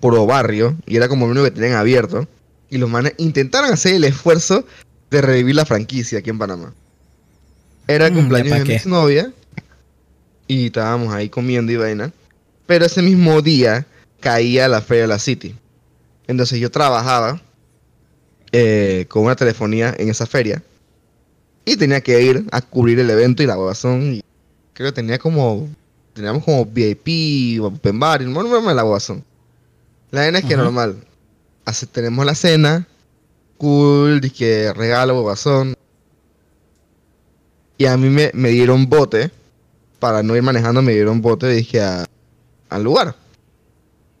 por 0.00 0.26
barrio 0.26 0.76
y 0.86 0.96
era 0.96 1.08
como 1.08 1.24
el 1.24 1.30
único 1.32 1.44
que 1.44 1.50
tenían 1.52 1.74
abierto. 1.78 2.28
Y 2.70 2.78
los 2.78 2.90
manes 2.90 3.14
intentaron 3.18 3.72
hacer 3.72 3.94
el 3.94 4.04
esfuerzo 4.04 4.66
de 5.10 5.20
revivir 5.22 5.54
la 5.54 5.64
franquicia 5.64 6.18
aquí 6.18 6.30
en 6.30 6.38
Panamá. 6.38 6.74
Era 7.86 8.06
el 8.06 8.12
Mm, 8.12 8.16
cumpleaños 8.16 8.50
¿ya 8.50 8.64
pa' 8.64 8.64
de 8.64 8.78
mi 8.84 8.90
novia 8.90 9.32
y 10.46 10.66
estábamos 10.66 11.12
ahí 11.14 11.28
comiendo 11.28 11.72
y 11.72 11.76
vaina. 11.76 12.12
Pero 12.66 12.84
ese 12.84 13.00
mismo 13.02 13.40
día 13.42 13.86
caía 14.20 14.68
la 14.68 14.80
Feria 14.82 15.02
de 15.02 15.08
la 15.08 15.18
City. 15.18 15.54
Entonces 16.26 16.58
yo 16.60 16.70
trabajaba 16.70 17.40
eh, 18.56 19.06
con 19.08 19.24
una 19.24 19.34
telefonía 19.34 19.92
en 19.98 20.08
esa 20.08 20.26
feria. 20.26 20.62
Y 21.64 21.76
tenía 21.76 22.00
que 22.00 22.22
ir 22.22 22.46
a 22.52 22.60
cubrir 22.60 23.00
el 23.00 23.10
evento 23.10 23.42
y 23.42 23.46
la 23.46 23.56
guasón. 23.56 24.20
Creo 24.74 24.90
que 24.90 24.94
tenía 24.94 25.18
como. 25.18 25.68
Teníamos 26.12 26.44
como 26.44 26.64
VIP, 26.64 27.60
open 27.60 27.98
bar, 27.98 28.22
y 28.22 28.26
no 28.26 28.42
no 28.44 28.62
me 28.62 28.72
la 28.74 28.82
guasón. 28.82 29.24
La 30.12 30.20
vaina 30.20 30.38
es 30.38 30.44
que 30.44 30.56
normal. 30.56 30.96
Hace, 31.64 31.86
tenemos 31.86 32.24
la 32.24 32.36
cena, 32.36 32.86
cool, 33.58 34.20
que 34.30 34.72
regalo, 34.72 35.20
guasón. 35.22 35.74
Y 37.76 37.86
a 37.86 37.96
mí 37.96 38.08
me, 38.08 38.30
me 38.34 38.50
dieron 38.50 38.88
bote. 38.88 39.30
Para 39.98 40.22
no 40.22 40.36
ir 40.36 40.42
manejando, 40.42 40.82
me 40.82 40.92
dieron 40.92 41.20
bote, 41.20 41.48
dije, 41.48 41.80
a- 41.80 42.06
al 42.68 42.84
lugar. 42.84 43.16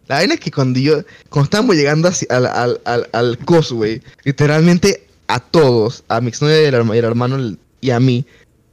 La 0.06 0.16
vaina 0.16 0.34
es 0.34 0.40
que 0.40 0.50
cuando 0.50 0.78
yo, 0.78 1.02
cuando 1.30 1.44
estábamos 1.44 1.76
llegando 1.76 2.10
al, 2.28 2.46
al, 2.46 2.80
al, 2.84 3.08
al 3.12 3.38
Causeway, 3.38 4.02
literalmente 4.24 5.06
a 5.26 5.40
todos, 5.40 6.04
a 6.08 6.20
mi 6.20 6.28
exnovia 6.28 6.62
y 6.62 6.66
al 6.66 7.04
hermano 7.04 7.56
y 7.80 7.90
a 7.90 8.00
mí, 8.00 8.26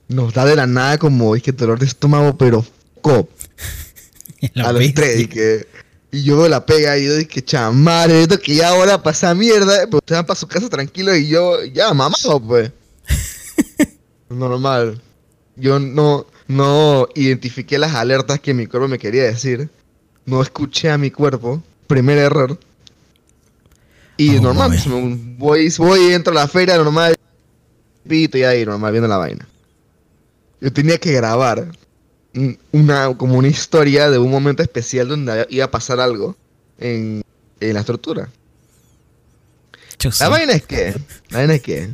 nos 0.07 0.33
da 0.33 0.45
de 0.45 0.55
la 0.55 0.67
nada 0.67 0.97
como, 0.97 1.35
es 1.35 1.43
que 1.43 1.51
dolor 1.51 1.79
de 1.79 1.85
estómago, 1.85 2.37
pero 2.37 2.65
cop, 3.01 3.29
a 4.63 4.71
los 4.73 4.93
tres, 4.93 5.21
y 5.21 5.27
que, 5.27 5.67
y 6.11 6.23
yo 6.23 6.37
veo 6.37 6.49
la 6.49 6.65
pega 6.65 6.97
y 6.97 7.05
yo 7.05 7.15
dije, 7.15 7.41
chamare, 7.41 8.23
esto 8.23 8.39
que 8.39 8.55
ya 8.55 8.69
ahora 8.69 9.01
pasa 9.01 9.33
mierda, 9.33 9.85
pero 9.85 9.99
ustedes 9.99 10.19
van 10.19 10.25
para 10.25 10.39
su 10.39 10.47
casa 10.47 10.69
tranquilo 10.69 11.15
y 11.15 11.27
yo, 11.29 11.63
ya, 11.63 11.93
mamado, 11.93 12.41
pues. 12.41 12.71
Normal. 14.29 15.01
Yo 15.55 15.79
no, 15.79 16.27
no 16.47 17.07
identifiqué 17.15 17.77
las 17.77 17.95
alertas 17.95 18.39
que 18.39 18.53
mi 18.53 18.67
cuerpo 18.67 18.87
me 18.87 18.99
quería 18.99 19.23
decir. 19.23 19.69
No 20.31 20.41
escuché 20.41 20.89
a 20.89 20.97
mi 20.97 21.11
cuerpo. 21.11 21.61
Primer 21.87 22.17
error. 22.17 22.57
Y 24.15 24.37
Oh, 24.37 24.41
normal, 24.41 24.69
pues, 24.69 24.87
voy, 25.37 25.69
voy, 25.77 26.13
entro 26.13 26.31
a 26.31 26.35
la 26.35 26.47
feria, 26.47 26.77
normal. 26.77 27.15
Pito 28.07 28.37
y 28.37 28.43
ahí, 28.43 28.65
normal, 28.65 28.93
viendo 28.93 29.09
la 29.09 29.17
vaina. 29.17 29.45
Yo 30.61 30.71
tenía 30.71 30.97
que 30.97 31.11
grabar 31.11 31.67
un- 32.33 32.57
una, 32.71 33.13
como 33.17 33.37
una 33.37 33.49
historia 33.49 34.09
de 34.09 34.19
un 34.19 34.31
momento 34.31 34.63
especial 34.63 35.09
donde 35.09 35.45
iba 35.49 35.65
a 35.65 35.71
pasar 35.71 35.99
algo 35.99 36.37
en, 36.79 37.23
en 37.59 37.73
la 37.73 37.81
estructura. 37.81 38.29
La 40.23 40.29
vaina 40.29 40.53
es 40.53 40.63
que, 40.65 40.95
la 41.29 41.39
vaina 41.39 41.55
es 41.55 41.61
que, 41.61 41.93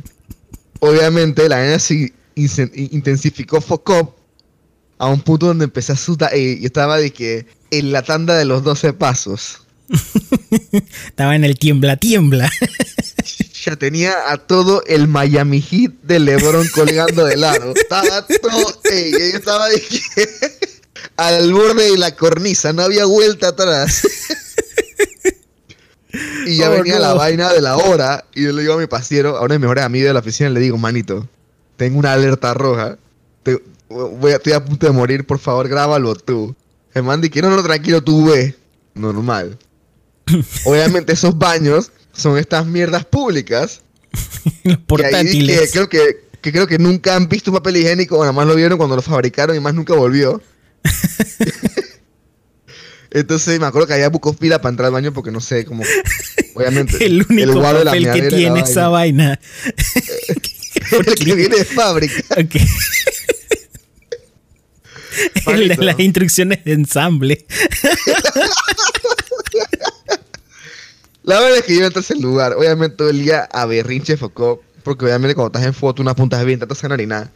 obviamente 0.78 1.48
la 1.48 1.56
vaina 1.56 1.78
se 1.80 2.12
intensificó 2.36 3.60
foco 3.60 4.14
a 4.98 5.06
un 5.08 5.20
punto 5.20 5.46
donde 5.46 5.64
empecé 5.64 5.92
a 5.92 5.96
sudar 5.96 6.36
y 6.36 6.60
yo 6.60 6.66
estaba 6.66 6.98
de 6.98 7.12
que 7.12 7.46
en 7.70 7.92
la 7.92 8.02
tanda 8.02 8.36
de 8.36 8.44
los 8.44 8.62
12 8.64 8.92
pasos. 8.94 9.62
Estaba 11.06 11.34
en 11.36 11.44
el 11.44 11.58
tiembla, 11.58 11.96
tiembla. 11.96 12.50
Ya 13.64 13.76
tenía 13.76 14.30
a 14.32 14.38
todo 14.38 14.82
el 14.86 15.08
Miami 15.08 15.60
Heat 15.60 15.92
de 16.04 16.20
LeBron 16.20 16.66
colgando 16.74 17.26
de 17.26 17.36
lado. 17.36 17.74
Estaba 17.74 18.24
todo, 18.26 18.80
ey, 18.84 19.10
yo 19.12 19.18
estaba 19.36 19.68
de 19.68 19.82
que 19.82 20.28
al 21.18 21.52
borde 21.52 21.90
de 21.90 21.98
la 21.98 22.14
cornisa, 22.16 22.72
no 22.72 22.82
había 22.82 23.04
vuelta 23.04 23.48
atrás. 23.48 24.00
Y 26.46 26.56
ya 26.56 26.70
Oh, 26.70 26.72
venía 26.72 26.94
no. 26.94 27.00
la 27.00 27.14
vaina 27.14 27.52
de 27.52 27.60
la 27.60 27.76
hora. 27.76 28.24
Y 28.34 28.44
yo 28.44 28.52
le 28.52 28.62
digo 28.62 28.74
a 28.74 28.78
mi 28.78 28.86
pasiero, 28.86 29.36
a 29.36 29.40
uno 29.40 29.48
de 29.52 29.58
mis 29.58 29.62
mejores 29.62 29.84
amigos 29.84 30.06
de 30.08 30.14
la 30.14 30.20
oficina, 30.20 30.48
le 30.48 30.60
digo, 30.60 30.78
manito, 30.78 31.28
tengo 31.76 31.98
una 31.98 32.14
alerta 32.14 32.54
roja. 32.54 32.96
Te- 33.42 33.62
voy 33.88 34.32
a, 34.32 34.36
estoy 34.36 34.52
a 34.52 34.64
punto 34.64 34.86
de 34.86 34.92
morir, 34.92 35.26
por 35.26 35.38
favor, 35.38 35.68
grábalo 35.68 36.14
tú. 36.14 36.54
El 36.94 37.02
man 37.02 37.20
dice, 37.20 37.42
no, 37.42 37.50
no, 37.50 37.62
tranquilo, 37.62 38.02
tú 38.02 38.26
ve. 38.26 38.54
Normal. 38.94 39.58
Obviamente 40.64 41.12
esos 41.12 41.36
baños 41.38 41.92
son 42.12 42.38
estas 42.38 42.66
mierdas 42.66 43.04
públicas. 43.04 43.82
Los 44.64 44.78
portátiles. 44.78 45.60
que 45.60 45.70
creo 45.70 45.88
que, 45.88 46.28
que 46.40 46.52
creo 46.52 46.66
que 46.66 46.78
nunca 46.78 47.14
han 47.14 47.28
visto 47.28 47.50
un 47.50 47.56
papel 47.56 47.76
higiénico, 47.76 48.16
o 48.16 48.20
nada 48.20 48.32
más 48.32 48.46
lo 48.46 48.54
vieron 48.54 48.78
cuando 48.78 48.96
lo 48.96 49.02
fabricaron 49.02 49.56
y 49.56 49.60
más 49.60 49.74
nunca 49.74 49.94
volvió. 49.94 50.42
Entonces 53.10 53.58
me 53.58 53.64
acuerdo 53.66 53.88
que 53.88 53.94
había 53.94 54.10
buco 54.10 54.34
fila 54.34 54.60
para 54.60 54.70
entrar 54.70 54.86
al 54.86 54.92
baño 54.92 55.14
porque 55.14 55.30
no 55.30 55.40
sé, 55.40 55.64
como 55.64 55.82
obviamente 56.54 57.06
el 57.06 57.24
único 57.28 57.54
guaro 57.54 57.78
de 57.78 57.86
la 57.86 57.92
papel 57.92 58.12
que 58.12 58.28
tiene 58.28 58.58
era 58.58 58.68
esa 58.68 58.88
vaina. 58.88 59.40
el 60.90 61.14
que 61.14 61.34
viene 61.34 61.56
de 61.56 61.64
fábrica. 61.64 62.22
Ok. 62.32 62.56
El 65.46 65.68
de 65.68 65.76
las 65.76 65.98
instrucciones 66.00 66.64
de 66.64 66.72
ensamble. 66.72 67.46
La 71.22 71.40
verdad 71.40 71.58
es 71.58 71.64
que 71.64 71.76
yo 71.76 71.84
entré 71.84 72.00
a 72.00 72.02
ese 72.02 72.16
lugar, 72.16 72.54
obviamente 72.54 72.96
todo 72.96 73.10
el 73.10 73.22
día 73.22 73.48
a 73.52 73.66
berrinche 73.66 74.16
focó, 74.16 74.62
porque 74.82 75.04
obviamente 75.04 75.34
cuando 75.34 75.48
estás 75.58 75.66
en 75.66 75.74
foto 75.74 76.00
una 76.00 76.14
punta 76.14 76.42
bien, 76.42 76.58
te 76.58 76.66
hacen 76.70 76.92
orinar. 76.92 77.30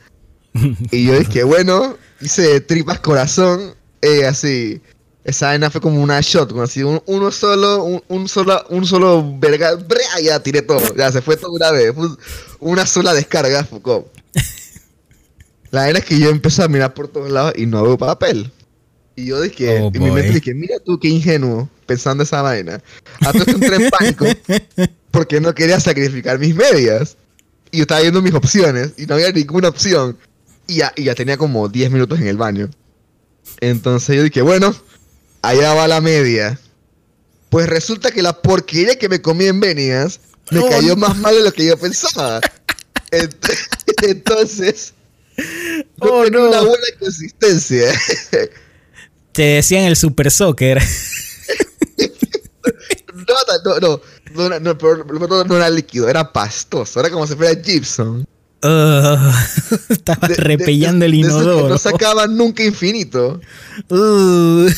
Y 0.90 1.06
yo 1.06 1.18
dije, 1.18 1.44
bueno, 1.44 1.96
hice 2.20 2.60
tripas 2.60 3.00
corazón, 3.00 3.74
eh, 4.00 4.26
así. 4.26 4.80
Esa 5.24 5.46
vaina 5.48 5.70
fue 5.70 5.80
como 5.80 6.02
una 6.02 6.20
shot, 6.20 6.50
como 6.50 6.62
así, 6.62 6.82
un- 6.82 7.00
uno 7.06 7.30
solo, 7.30 7.84
un, 7.84 8.02
un 8.08 8.28
solo, 8.28 8.64
un 8.70 8.84
solo 8.86 9.38
verga, 9.38 9.74
brea, 9.76 10.20
ya 10.20 10.40
tiré 10.42 10.62
todo, 10.62 10.80
ya 10.96 11.12
se 11.12 11.22
fue 11.22 11.36
todo 11.36 11.52
una 11.52 11.70
vez, 11.70 11.92
una 12.58 12.84
sola 12.86 13.14
descarga, 13.14 13.62
Foucault. 13.64 14.06
La 15.72 15.86
verdad 15.86 16.02
es 16.02 16.08
que 16.08 16.18
yo 16.20 16.28
empecé 16.30 16.62
a 16.62 16.68
mirar 16.68 16.94
por 16.94 17.08
todos 17.08 17.28
lados 17.30 17.54
y 17.56 17.66
no 17.66 17.82
veo 17.82 17.98
papel. 17.98 18.52
Y 19.16 19.26
yo 19.26 19.40
dije, 19.40 19.80
Oh, 19.80 19.90
en 19.92 20.02
mi 20.02 20.10
mente 20.10 20.32
dije, 20.34 20.54
mira 20.54 20.78
tú 20.78 20.98
qué 21.00 21.08
ingenuo, 21.08 21.68
pensando 21.86 22.22
esa 22.22 22.40
vaina. 22.42 22.80
A 23.20 23.32
todo 23.32 23.42
esto 23.42 23.52
entré 23.56 23.76
en 23.76 23.90
pánico 23.90 24.26
porque 25.10 25.40
no 25.40 25.54
quería 25.54 25.80
sacrificar 25.80 26.38
mis 26.38 26.54
medias. 26.54 27.16
Y 27.70 27.78
yo 27.78 27.82
estaba 27.82 28.00
viendo 28.02 28.22
mis 28.22 28.32
opciones 28.34 28.92
y 28.96 29.06
no 29.06 29.14
había 29.14 29.32
ninguna 29.32 29.68
opción. 29.68 30.16
Y 30.66 30.76
ya, 30.76 30.92
y 30.94 31.04
ya 31.04 31.14
tenía 31.14 31.36
como 31.36 31.68
10 31.68 31.90
minutos 31.90 32.20
en 32.20 32.28
el 32.28 32.36
baño. 32.36 32.70
Entonces 33.60 34.14
yo 34.16 34.22
dije, 34.22 34.42
bueno, 34.42 34.74
allá 35.42 35.74
va 35.74 35.88
la 35.88 36.00
media. 36.00 36.58
Pues 37.50 37.66
resulta 37.68 38.10
que 38.12 38.22
la 38.22 38.40
porquería 38.40 38.96
que 38.98 39.08
me 39.08 39.20
comí 39.20 39.46
en 39.46 39.60
Venias 39.60 40.20
me 40.50 40.60
Oh, 40.60 40.68
cayó 40.68 40.90
no. 40.96 41.08
más 41.08 41.16
mal 41.18 41.34
de 41.34 41.42
lo 41.44 41.52
que 41.52 41.66
yo 41.66 41.76
pensaba. 41.78 42.40
Ent- 43.10 43.58
Entonces, 44.02 44.94
Oh, 46.00 46.24
tenía 46.24 46.38
no. 46.40 46.48
una 46.48 46.60
buena 46.60 46.86
consistencia. 46.98 47.92
Te 49.32 49.42
decían 49.42 49.84
el 49.84 49.96
super 49.96 50.30
soccer. 50.30 50.80
No, 54.34 54.58
no, 54.60 54.78
pero 54.78 55.56
era 55.56 55.68
líquido, 55.70 56.08
era 56.08 56.32
pastoso, 56.32 57.00
era 57.00 57.10
como 57.10 57.26
si 57.26 57.34
fuera 57.34 57.60
Gibson. 57.62 58.26
Ugh, 58.62 59.32
estaba 59.90 60.28
De- 60.28 60.34
repellando 60.36 61.04
el 61.04 61.12
de- 61.12 61.16
inodoro. 61.18 61.68
No 61.68 61.78
sacaban 61.78 62.36
nunca 62.36 62.62
infinito. 62.64 63.40
Uh, 63.90 64.68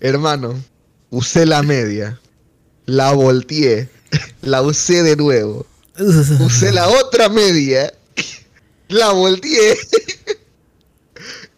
Hermano, 0.00 0.62
usé 1.10 1.46
la 1.46 1.62
media, 1.62 2.20
la 2.86 3.12
volteé, 3.12 3.88
la 4.42 4.62
usé 4.62 5.02
de 5.02 5.16
nuevo, 5.16 5.66
uh. 5.98 6.44
usé 6.44 6.72
la 6.72 6.88
otra 6.88 7.28
media, 7.28 7.92
la 8.92 9.12
volteé. 9.12 9.78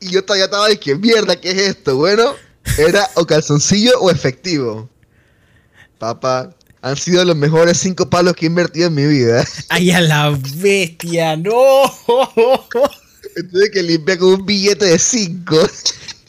Y 0.00 0.10
yo 0.10 0.22
todavía 0.22 0.44
estaba 0.44 0.68
de 0.68 0.78
que 0.78 0.94
mierda, 0.96 1.34
¿qué 1.34 1.50
es 1.50 1.56
esto? 1.56 1.96
Bueno, 1.96 2.34
era 2.76 3.08
o 3.14 3.24
calzoncillo 3.24 3.98
o 4.00 4.10
efectivo. 4.10 4.86
Papá, 5.98 6.54
han 6.82 6.96
sido 6.98 7.24
los 7.24 7.34
mejores 7.34 7.78
cinco 7.78 8.10
palos 8.10 8.34
que 8.34 8.44
he 8.44 8.48
invertido 8.48 8.88
en 8.88 8.94
mi 8.94 9.06
vida. 9.06 9.42
¡Ay, 9.70 9.90
a 9.92 10.02
la 10.02 10.38
bestia! 10.56 11.36
¡No! 11.38 11.50
Tuve 13.50 13.70
que 13.70 13.82
limpiar 13.82 14.18
con 14.18 14.34
un 14.34 14.44
billete 14.44 14.84
de 14.84 14.98
5. 14.98 15.56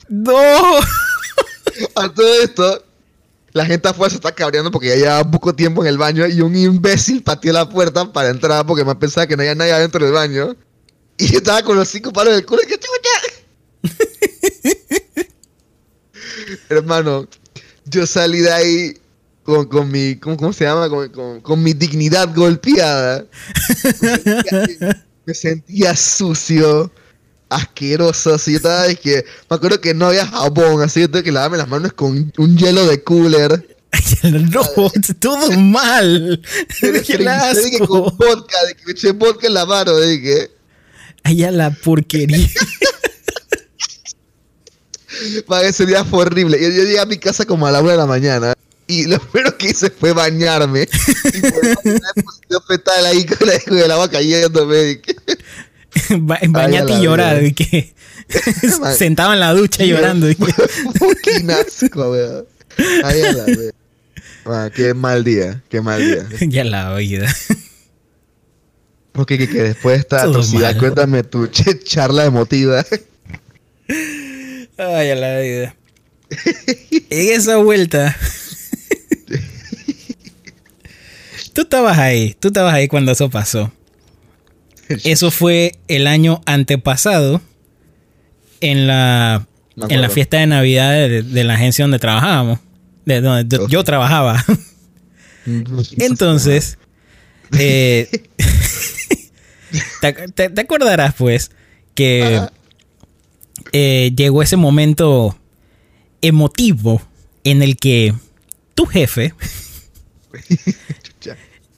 ¡No! 0.08 0.78
A 1.96 2.14
todo 2.14 2.42
esto, 2.42 2.86
la 3.52 3.66
gente 3.66 3.90
afuera 3.90 4.10
se 4.10 4.16
está 4.16 4.32
cabreando 4.32 4.72
porque 4.72 4.88
ya 4.88 4.96
llevaba 4.96 5.30
poco 5.30 5.54
tiempo 5.54 5.84
en 5.84 5.90
el 5.90 5.98
baño 5.98 6.26
y 6.26 6.40
un 6.40 6.56
imbécil 6.56 7.22
pateó 7.22 7.52
la 7.52 7.68
puerta 7.68 8.14
para 8.14 8.30
entrar 8.30 8.66
porque 8.66 8.86
más 8.86 8.96
pensaba 8.96 9.28
que 9.28 9.36
no 9.36 9.42
había 9.42 9.56
nadie 9.56 9.74
adentro 9.74 10.06
del 10.06 10.14
baño. 10.14 10.56
Y 11.18 11.28
yo 11.32 11.38
estaba 11.38 11.64
con 11.64 11.78
los 11.78 11.88
cinco 11.88 12.12
palos 12.12 12.34
del 12.36 12.46
culo 12.46 12.62
y 12.64 12.68
que 12.68 12.78
chucha. 12.78 13.96
Hermano, 16.70 17.28
yo 17.86 18.06
salí 18.06 18.40
de 18.40 18.52
ahí 18.52 18.98
con, 19.44 19.66
con 19.68 19.90
mi, 19.92 20.16
¿cómo, 20.18 20.36
cómo 20.38 20.54
se 20.54 20.66
llama? 20.66 20.90
Con, 20.90 21.10
con- 21.10 21.42
con 21.42 21.64
mi 21.64 21.74
dignidad 21.74 22.34
golpeada. 22.36 23.26
Me 25.26 25.34
sentía 25.34 25.96
sucio, 25.96 26.92
asqueroso. 27.50 28.34
Así 28.36 28.52
yo 28.52 28.58
estaba 28.58 28.84
de 28.84 28.96
que, 28.96 29.24
me 29.50 29.56
acuerdo 29.56 29.80
que 29.80 29.94
no 29.94 30.08
había 30.08 30.26
jabón, 30.28 30.82
así 30.82 31.02
yo 31.02 31.10
tuve 31.10 31.24
que 31.24 31.32
lavarme 31.32 31.58
las 31.58 31.68
manos 31.70 31.94
con 31.94 32.32
un 32.38 32.58
hielo 32.58 32.86
de 32.88 33.04
cooler. 33.04 33.78
¡Ay, 33.92 34.04
no! 34.52 34.64
¡Todo 35.20 35.52
mal! 35.60 36.42
¡Qué 36.80 37.02
que 37.02 37.30
asco! 37.30 37.88
con 37.88 38.18
vodka, 38.18 38.64
de 38.66 38.76
que 38.76 38.86
me 38.86 38.92
eché 38.92 39.12
vodka 39.12 39.48
en 39.48 39.54
la 39.54 39.66
mano, 39.66 39.96
de 39.96 40.52
que, 41.26 41.30
¡Ay, 41.30 41.44
a 41.44 41.52
la 41.52 41.72
porquería! 41.72 42.48
para 45.48 45.68
ese 45.68 45.86
día 45.86 46.04
fue 46.04 46.22
horrible. 46.24 46.60
Yo, 46.62 46.70
yo 46.70 46.84
llegué 46.84 47.00
a 47.00 47.06
mi 47.06 47.18
casa 47.18 47.46
como 47.46 47.68
a 47.68 47.72
la 47.72 47.82
una 47.82 47.92
de 47.92 47.98
la 47.98 48.06
mañana. 48.06 48.54
Y 48.88 49.06
lo 49.06 49.20
primero 49.20 49.58
que 49.58 49.70
hice 49.70 49.90
fue 49.90 50.14
bañarme. 50.14 50.88
Y 51.34 51.42
por 51.42 51.62
puse 52.24 52.64
fetal 52.68 53.06
ahí 53.08 53.26
con, 53.26 53.48
la, 53.48 53.60
con 53.60 53.78
el 53.78 53.92
agua 53.92 54.10
cayéndome. 54.10 54.76
de 54.76 55.02
Ba- 56.20 56.40
Bañate 56.50 56.94
y 56.94 57.02
llorar. 57.02 57.44
y 57.44 57.54
que 57.54 57.94
Man. 58.80 58.96
Sentado 58.96 59.34
en 59.34 59.40
la 59.40 59.54
ducha 59.54 59.84
llorando. 59.84 60.28
que- 60.28 60.36
Fucking 61.00 61.50
asco, 61.52 62.12
weón. 62.12 62.46
Ay, 63.04 63.22
a 63.22 63.32
la 63.32 64.70
qué 64.76 64.94
mal 64.94 65.24
día, 65.24 65.64
qué 65.70 65.82
mal 65.82 66.02
día. 66.06 66.28
ya 66.42 66.64
la 66.64 66.94
vida. 66.96 67.34
Ok, 69.16 69.28
que, 69.30 69.48
que 69.48 69.64
después 69.64 69.96
de 69.96 70.00
esta 70.02 70.18
Todo 70.24 70.32
atrocidad, 70.32 70.72
mal. 70.72 70.78
cuéntame 70.78 71.24
tu 71.24 71.48
charla 71.84 72.26
emotiva. 72.26 72.86
Ay, 74.78 75.10
a 75.12 75.16
la 75.16 75.40
vida. 75.40 75.76
En 77.10 77.34
esa 77.40 77.58
vuelta. 77.58 78.16
tú 81.54 81.62
estabas 81.62 81.98
ahí, 81.98 82.36
tú 82.40 82.50
estabas 82.50 82.74
ahí 82.74 82.88
cuando 82.88 83.12
eso 83.12 83.30
pasó. 83.30 83.72
Eso 85.04 85.32
fue 85.32 85.78
el 85.88 86.06
año 86.08 86.42
antepasado 86.46 87.42
en 88.62 88.88
la, 88.88 89.48
en 89.90 90.02
la 90.02 90.10
fiesta 90.10 90.38
de 90.38 90.48
Navidad 90.48 90.92
de, 90.92 91.24
de 91.24 91.44
la 91.44 91.56
agencia 91.56 91.84
donde 91.84 92.00
trabajábamos. 92.00 92.60
De 93.06 93.22
donde 93.22 93.58
yo- 93.58 93.68
yo 93.68 93.84
trabajaba. 93.84 94.44
Entonces, 95.98 96.78
eh, 97.58 98.10
te, 100.02 100.14
te- 100.14 100.50
te 100.50 100.62
acordarás 100.62 101.14
pues 101.16 101.52
que 101.94 102.42
eh, 103.72 104.12
llegó 104.16 104.42
ese 104.42 104.58
momento 104.58 105.38
emotivo 106.22 107.02
en 107.44 107.62
el 107.62 107.78
que 107.78 108.14
tu 108.74 108.86
jefe 108.86 109.34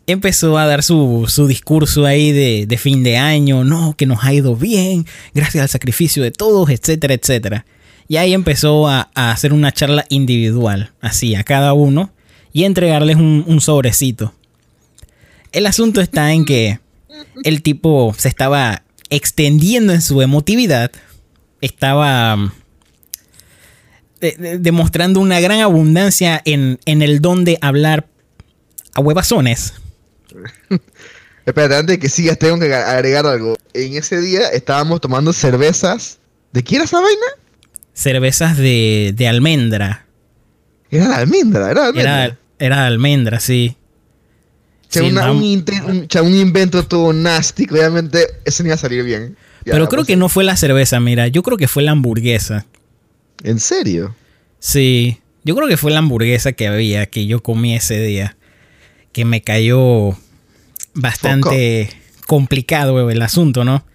empezó 0.08 0.58
a 0.58 0.66
dar 0.66 0.84
su, 0.84 1.26
su 1.28 1.48
discurso 1.48 2.06
ahí 2.06 2.32
de, 2.32 2.66
de 2.66 2.78
fin 2.78 3.04
de 3.04 3.18
año, 3.18 3.64
no, 3.64 3.96
que 3.98 4.06
nos 4.06 4.24
ha 4.24 4.34
ido 4.34 4.56
bien, 4.56 5.06
gracias 5.34 5.62
al 5.64 5.70
sacrificio 5.70 6.24
de 6.24 6.32
todos, 6.32 6.70
etcétera, 6.70 7.14
etcétera. 7.14 7.66
Y 8.08 8.16
ahí 8.16 8.34
empezó 8.34 8.88
a, 8.88 9.10
a 9.16 9.32
hacer 9.32 9.52
una 9.52 9.72
charla 9.74 10.06
individual, 10.10 10.92
así, 11.02 11.36
a 11.36 11.44
cada 11.44 11.74
uno, 11.74 12.12
y 12.54 12.64
entregarles 12.64 13.18
un, 13.18 13.44
un 13.46 13.60
sobrecito. 13.60 14.34
El 15.52 15.66
asunto 15.66 16.00
está 16.00 16.32
en 16.32 16.46
que 16.46 16.80
el 17.44 17.62
tipo 17.62 18.14
se 18.18 18.28
estaba 18.30 18.84
extendiendo 19.10 19.94
en 19.94 20.02
su 20.02 20.22
emotividad, 20.22 20.92
estaba 21.62 22.36
mm, 22.36 22.52
de- 24.22 24.32
de- 24.38 24.58
demostrando 24.60 25.20
una 25.20 25.40
gran 25.40 25.60
abundancia 25.62 26.42
en, 26.46 26.80
en 26.86 27.02
el 27.02 27.22
don 27.22 27.46
de 27.46 27.58
hablar 27.62 28.08
a 28.94 29.02
huevazones. 29.02 29.74
Espérate, 31.46 31.76
antes 31.76 31.96
de 31.96 32.00
que 32.00 32.10
sigas, 32.10 32.38
tengo 32.38 32.60
que 32.60 32.74
agregar 32.74 33.26
algo. 33.26 33.56
En 33.74 33.96
ese 33.96 34.20
día 34.20 34.50
estábamos 34.50 35.00
tomando 35.00 35.32
cervezas. 35.32 36.20
¿De 36.52 36.64
qué 36.64 36.76
era 36.76 36.86
esa 36.86 37.00
vaina? 37.00 37.26
cervezas 37.94 38.58
de, 38.58 39.12
de 39.16 39.28
almendra. 39.28 40.06
Era 40.92 41.08
de 41.08 41.16
almendra, 41.16 41.72
era 41.72 41.82
de 41.82 41.88
almendra. 41.88 42.26
Era, 42.26 42.38
era 42.60 42.82
de 42.82 42.88
almendra, 42.88 43.40
sí. 43.40 43.76
Che, 44.90 45.00
Sí, 45.02 45.06
una- 45.08 45.28
no- 45.28 45.34
un, 45.34 46.34
invento 46.36 46.86
todo 46.86 47.12
nasty, 47.14 47.68
obviamente 47.70 48.26
eso 48.46 48.64
no 48.64 48.68
iba 48.68 48.76
a 48.76 48.80
salir 48.80 49.04
bien. 49.04 49.36
Ya, 49.66 49.74
pero 49.74 49.90
creo 49.90 50.00
pues, 50.02 50.08
que 50.08 50.16
no 50.16 50.30
fue 50.30 50.44
la 50.44 50.56
cerveza, 50.56 51.00
mira. 51.00 51.28
Yo 51.28 51.44
creo 51.44 51.58
que 51.58 51.68
fue 51.68 51.84
la 51.84 51.92
hamburguesa. 51.92 52.66
¿En 53.44 53.60
serio? 53.60 54.16
Sí, 54.60 55.20
yo 55.44 55.56
creo 55.56 55.68
que 55.68 55.78
fue 55.78 55.92
la 55.92 56.00
hamburguesa 56.00 56.54
que 56.54 56.68
había, 56.68 57.06
que 57.06 57.26
yo 57.28 57.44
comí 57.44 57.76
ese 57.76 58.00
día, 58.00 58.38
que 59.12 59.26
me 59.26 59.42
cayó 59.42 60.18
bastante 60.94 61.90
complicado 62.26 63.10
el 63.10 63.22
asunto, 63.22 63.64
¿no? 63.64 63.86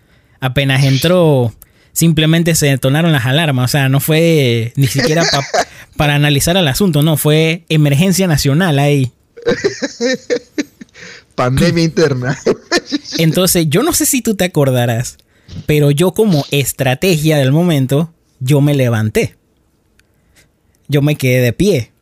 Apenas 0.41 0.85
entró, 0.85 1.55
simplemente 1.93 2.55
se 2.55 2.67
detonaron 2.67 3.13
las 3.13 3.27
alarmas, 3.27 3.71
o 3.71 3.73
sea, 3.73 3.89
no 3.89 4.01
fue 4.01 4.73
ni 4.77 4.87
siquiera 4.87 5.25
para 5.97 6.15
analizar 6.15 6.57
el 6.57 6.69
asunto, 6.69 7.03
no, 7.03 7.17
fue 7.17 7.65
emergencia 7.69 8.27
nacional 8.27 8.79
ahí. 8.79 9.11
Pandemia 11.35 11.85
interna. 11.85 12.39
Entonces, 13.19 13.67
yo 13.69 13.83
no 13.83 13.93
sé 13.93 14.07
si 14.07 14.23
tú 14.23 14.35
te 14.35 14.45
acordarás, 14.45 15.19
pero 15.67 15.91
yo 15.91 16.13
como 16.13 16.45
estrategia 16.51 17.39
del 17.39 17.53
momento, 17.53 18.13
yo 18.41 18.61
me 18.61 18.75
levanté. 18.75 19.37
Yo 20.89 21.03
me 21.03 21.17
quedé 21.17 21.41
de 21.41 21.53
pie, 21.53 21.93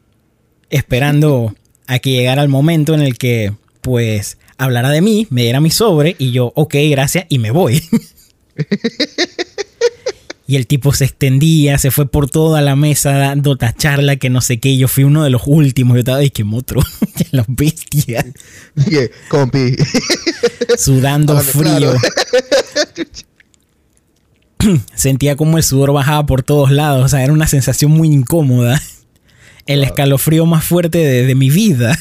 esperando 0.69 1.55
a 1.87 1.99
que 1.99 2.11
llegara 2.11 2.43
el 2.43 2.49
momento 2.49 2.95
en 2.95 3.01
el 3.01 3.19
que, 3.19 3.53
pues, 3.81 4.39
hablara 4.59 4.91
de 4.91 5.01
mí, 5.01 5.27
me 5.31 5.43
diera 5.43 5.61
mi 5.61 5.71
sobre 5.71 6.17
y 6.19 6.33
yo, 6.33 6.53
ok, 6.55 6.75
gracias, 6.91 7.27
y 7.29 7.39
me 7.39 7.51
voy. 7.51 7.83
y 10.51 10.57
el 10.57 10.67
tipo 10.67 10.93
se 10.93 11.05
extendía, 11.05 11.79
se 11.79 11.93
fue 11.93 12.11
por 12.11 12.29
toda 12.29 12.61
la 12.61 12.75
mesa 12.75 13.13
dando 13.13 13.53
esta 13.53 13.73
charla 13.73 14.17
que 14.17 14.31
no 14.31 14.41
sé 14.41 14.59
qué. 14.59 14.77
Yo 14.77 14.89
fui 14.89 15.05
uno 15.05 15.23
de 15.23 15.31
los 15.31 15.43
últimos. 15.47 15.95
Yo 15.95 16.01
estaba, 16.01 16.19
ay, 16.19 16.31
qué 16.31 16.43
motro, 16.43 16.83
los 17.31 17.47
bestias. 17.49 18.27
Dije, 18.75 19.13
compi. 19.29 19.77
Sudando 20.77 21.39
frío. 21.39 21.93
Sentía 24.97 25.37
como 25.37 25.57
el 25.57 25.63
sudor 25.63 25.93
bajaba 25.93 26.27
por 26.27 26.43
todos 26.43 26.73
lados. 26.73 27.05
O 27.05 27.09
sea, 27.09 27.23
era 27.23 27.33
una 27.33 27.47
sensación 27.47 27.93
muy 27.93 28.09
incómoda. 28.09 28.83
El 29.67 29.85
escalofrío 29.85 30.47
más 30.47 30.65
fuerte 30.65 30.99
de, 30.99 31.35
mi 31.37 31.49
vida. 31.49 31.97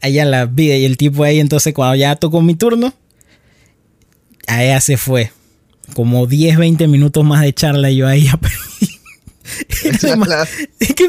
Allá 0.00 0.24
la 0.24 0.46
vida. 0.46 0.74
Y 0.76 0.86
el 0.86 0.96
tipo 0.96 1.22
ahí, 1.22 1.38
entonces, 1.38 1.74
cuando 1.74 1.96
ya 1.96 2.16
tocó 2.16 2.40
mi 2.40 2.54
turno, 2.54 2.94
allá 4.46 4.80
se 4.80 4.96
fue. 4.96 5.30
Como 5.92 6.26
10, 6.26 6.56
20 6.56 6.88
minutos 6.88 7.24
más 7.24 7.42
de 7.42 7.52
charla 7.52 7.90
y 7.90 7.96
yo 7.96 8.06
ahí 8.06 8.30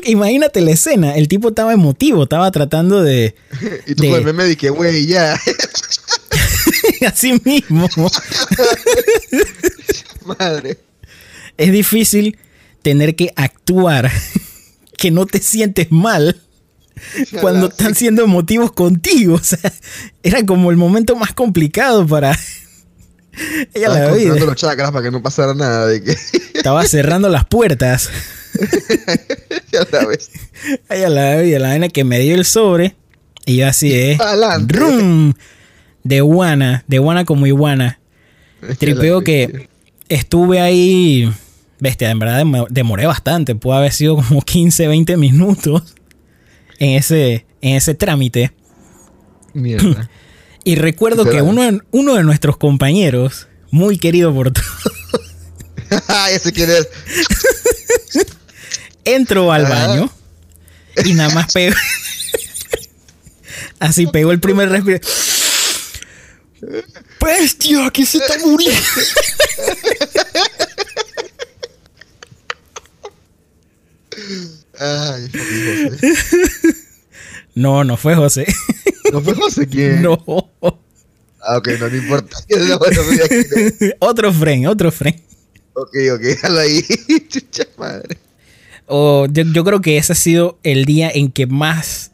imagínate 0.05 0.61
la 0.61 0.71
escena, 0.71 1.15
el 1.15 1.27
tipo 1.27 1.49
estaba 1.49 1.73
emotivo, 1.73 2.23
estaba 2.23 2.51
tratando 2.51 3.01
de... 3.01 3.35
y 3.87 3.95
tú 3.95 4.03
de... 4.03 4.33
me 4.33 4.45
dije, 4.45 4.69
güey, 4.69 5.05
ya. 5.05 5.39
Así 7.07 7.39
mismo. 7.43 7.89
Madre. 10.25 10.79
Es 11.57 11.71
difícil 11.71 12.37
tener 12.81 13.15
que 13.15 13.31
actuar 13.35 14.11
que 14.97 15.11
no 15.11 15.25
te 15.25 15.39
sientes 15.39 15.91
mal 15.91 16.41
cuando 17.41 17.67
están 17.67 17.95
siendo 17.95 18.23
emotivos 18.23 18.71
contigo. 18.71 19.35
O 19.35 19.43
sea, 19.43 19.73
era 20.23 20.45
como 20.45 20.71
el 20.71 20.77
momento 20.77 21.15
más 21.15 21.33
complicado 21.33 22.05
para, 22.05 22.37
ella 23.73 23.89
la 23.89 24.11
veía. 24.11 24.33
los 24.33 24.55
chakras 24.55 24.91
para 24.91 25.03
que 25.03 25.11
no 25.11 25.21
pasara 25.21 25.53
nada 25.53 25.87
de 25.87 26.03
que. 26.03 26.11
Estaba 26.53 26.85
cerrando 26.85 27.29
las 27.29 27.45
puertas. 27.45 28.09
ya 29.71 29.85
sabes. 29.85 30.31
Ella 30.89 31.09
la 31.09 31.35
veía, 31.35 31.59
la 31.59 31.69
vaina 31.69 31.89
que 31.89 32.03
me 32.03 32.19
dio 32.19 32.35
el 32.35 32.45
sobre. 32.45 32.95
Y 33.45 33.57
yo 33.57 33.67
así 33.67 33.89
de. 33.89 34.17
¡Rum! 34.67 35.33
De 36.03 36.17
iguana, 36.17 36.83
de 36.87 36.95
iguana 36.97 37.25
como 37.25 37.47
iguana. 37.47 37.99
Tripeo 38.79 39.21
que 39.21 39.69
estuve 40.09 40.59
ahí. 40.59 41.31
Bestia, 41.79 42.09
en 42.09 42.19
verdad 42.19 42.43
demoré 42.69 43.05
bastante. 43.05 43.55
Pudo 43.55 43.73
haber 43.73 43.91
sido 43.91 44.15
como 44.15 44.41
15, 44.41 44.87
20 44.87 45.17
minutos 45.17 45.95
en 46.79 46.91
ese, 46.91 47.45
en 47.61 47.75
ese 47.75 47.93
trámite. 47.93 48.51
Mierda. 49.53 50.09
Y 50.65 50.75
recuerdo 50.75 51.29
que 51.29 51.43
uno, 51.43 51.79
uno 51.91 52.15
de 52.15 52.23
nuestros 52.23 52.57
compañeros, 52.57 53.47
muy 53.69 53.99
querido 53.99 54.33
por 54.33 54.51
todos. 54.51 54.67
Ese 56.31 56.51
quién 56.51 56.71
es. 56.71 56.87
Entró 59.05 59.51
al 59.51 59.65
baño 59.67 60.11
y 61.05 61.13
nada 61.13 61.33
más 61.35 61.53
pegó. 61.53 61.75
Así 63.79 64.07
pegó 64.07 64.31
el 64.31 64.39
primer 64.39 64.69
respiro. 64.69 64.99
¡Bestia! 67.21 67.91
¡Que 67.91 68.03
se 68.03 68.17
está 68.17 68.39
muriendo! 68.39 68.81
Ay, 74.79 75.29
no, 77.53 77.83
no 77.83 77.97
fue 77.97 78.15
José. 78.15 78.47
¿No 79.15 79.21
fue 79.21 79.33
José 79.33 79.65
quién? 79.65 80.01
No. 80.01 80.21
Ah, 81.39 81.57
ok, 81.57 81.69
no, 81.79 81.89
no 81.89 81.95
importa. 81.95 82.37
otro 83.99 84.33
friend, 84.33 84.67
otro 84.67 84.91
friend. 84.91 85.21
Ok, 85.73 85.95
ok, 86.15 86.19
déjalo 86.19 86.59
ahí. 86.59 86.83
Chucha 87.29 87.63
madre. 87.77 88.17
Oh, 88.87 89.25
yo, 89.31 89.63
creo 89.63 89.79
que 89.79 89.97
ese 89.97 90.11
ha 90.11 90.15
sido 90.15 90.59
el 90.63 90.83
día 90.83 91.09
en 91.09 91.31
que 91.31 91.47
más, 91.47 92.11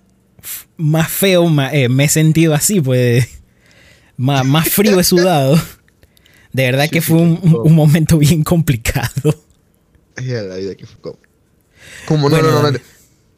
más 0.78 1.12
feo 1.12 1.48
eh, 1.72 1.90
me 1.90 2.04
he 2.04 2.10
sentido 2.10 2.54
así, 2.54 2.80
pues. 2.80 3.28
Más, 4.16 4.46
más 4.46 4.70
frío 4.70 5.00
he 5.00 5.04
sudado. 5.04 5.60
De 6.54 6.66
verdad 6.66 6.88
que 6.88 7.02
fue 7.02 7.18
un, 7.18 7.40
un, 7.42 7.74
momento 7.74 8.20
bien 8.20 8.44
complicado. 8.44 9.44
La 10.18 10.56
vida 10.58 10.76
que 10.76 10.86
fue 10.86 11.02
como. 11.02 11.18
Como 12.06 12.30
no, 12.30 12.40
no, 12.44 12.72
no, 12.72 12.80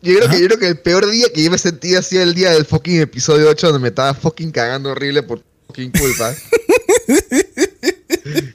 yo 0.03 0.17
creo, 0.17 0.29
que, 0.29 0.41
yo 0.41 0.47
creo 0.47 0.59
que 0.59 0.67
el 0.67 0.79
peor 0.79 1.09
día 1.09 1.27
que 1.33 1.43
yo 1.43 1.49
me 1.49 1.57
sentí 1.57 1.95
así 1.95 2.17
el 2.17 2.33
día 2.33 2.51
del 2.51 2.65
fucking 2.65 3.01
episodio 3.01 3.49
8 3.49 3.67
donde 3.67 3.79
me 3.79 3.87
estaba 3.87 4.13
fucking 4.13 4.51
cagando 4.51 4.91
horrible 4.91 5.23
por 5.23 5.41
fucking 5.67 5.91
culpa. 5.91 6.35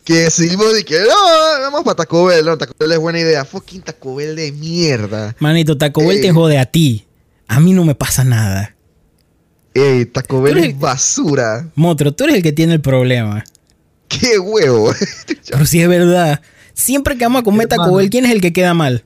que 0.05 0.15
decidimos 0.15 0.79
y 0.79 0.85
que 0.85 0.99
no, 1.01 1.63
vamos 1.63 1.83
para 1.85 1.97
Taco 1.97 2.27
Bell, 2.27 2.45
no, 2.45 2.59
Taco 2.59 2.75
Bell 2.79 2.93
es 2.93 2.99
buena 2.99 3.21
idea. 3.21 3.45
Fucking 3.45 3.83
Taco 3.83 4.15
Bell 4.15 4.37
de 4.37 4.53
mierda. 4.53 5.35
Manito, 5.39 5.79
Taco 5.79 6.07
Bell 6.07 6.21
te 6.21 6.29
eh. 6.29 6.33
jode 6.33 6.59
a 6.59 6.67
ti. 6.67 7.07
A 7.47 7.61
mí 7.61 7.73
no 7.73 7.85
me 7.85 7.95
pasa 7.95 8.25
nada. 8.25 8.77
Ey, 9.73 10.05
Taco 10.07 10.43
Bell 10.43 10.59
es 10.59 10.79
basura. 10.79 11.71
Motro, 11.75 12.13
tú 12.13 12.25
eres 12.25 12.37
el 12.37 12.43
que 12.43 12.53
tiene 12.53 12.75
el 12.75 12.81
problema. 12.81 13.45
¡Qué 14.09 14.39
huevo! 14.39 14.93
Pero 15.51 15.67
si 15.67 15.81
es 15.81 15.89
verdad. 15.89 16.41
Siempre 16.75 17.17
que 17.17 17.25
vamos 17.25 17.41
a 17.41 17.45
comer 17.45 17.69
Taco 17.69 17.95
Bell, 17.95 18.11
¿quién 18.11 18.25
es 18.25 18.33
el 18.33 18.41
que 18.41 18.53
queda 18.53 18.73
mal? 18.73 19.05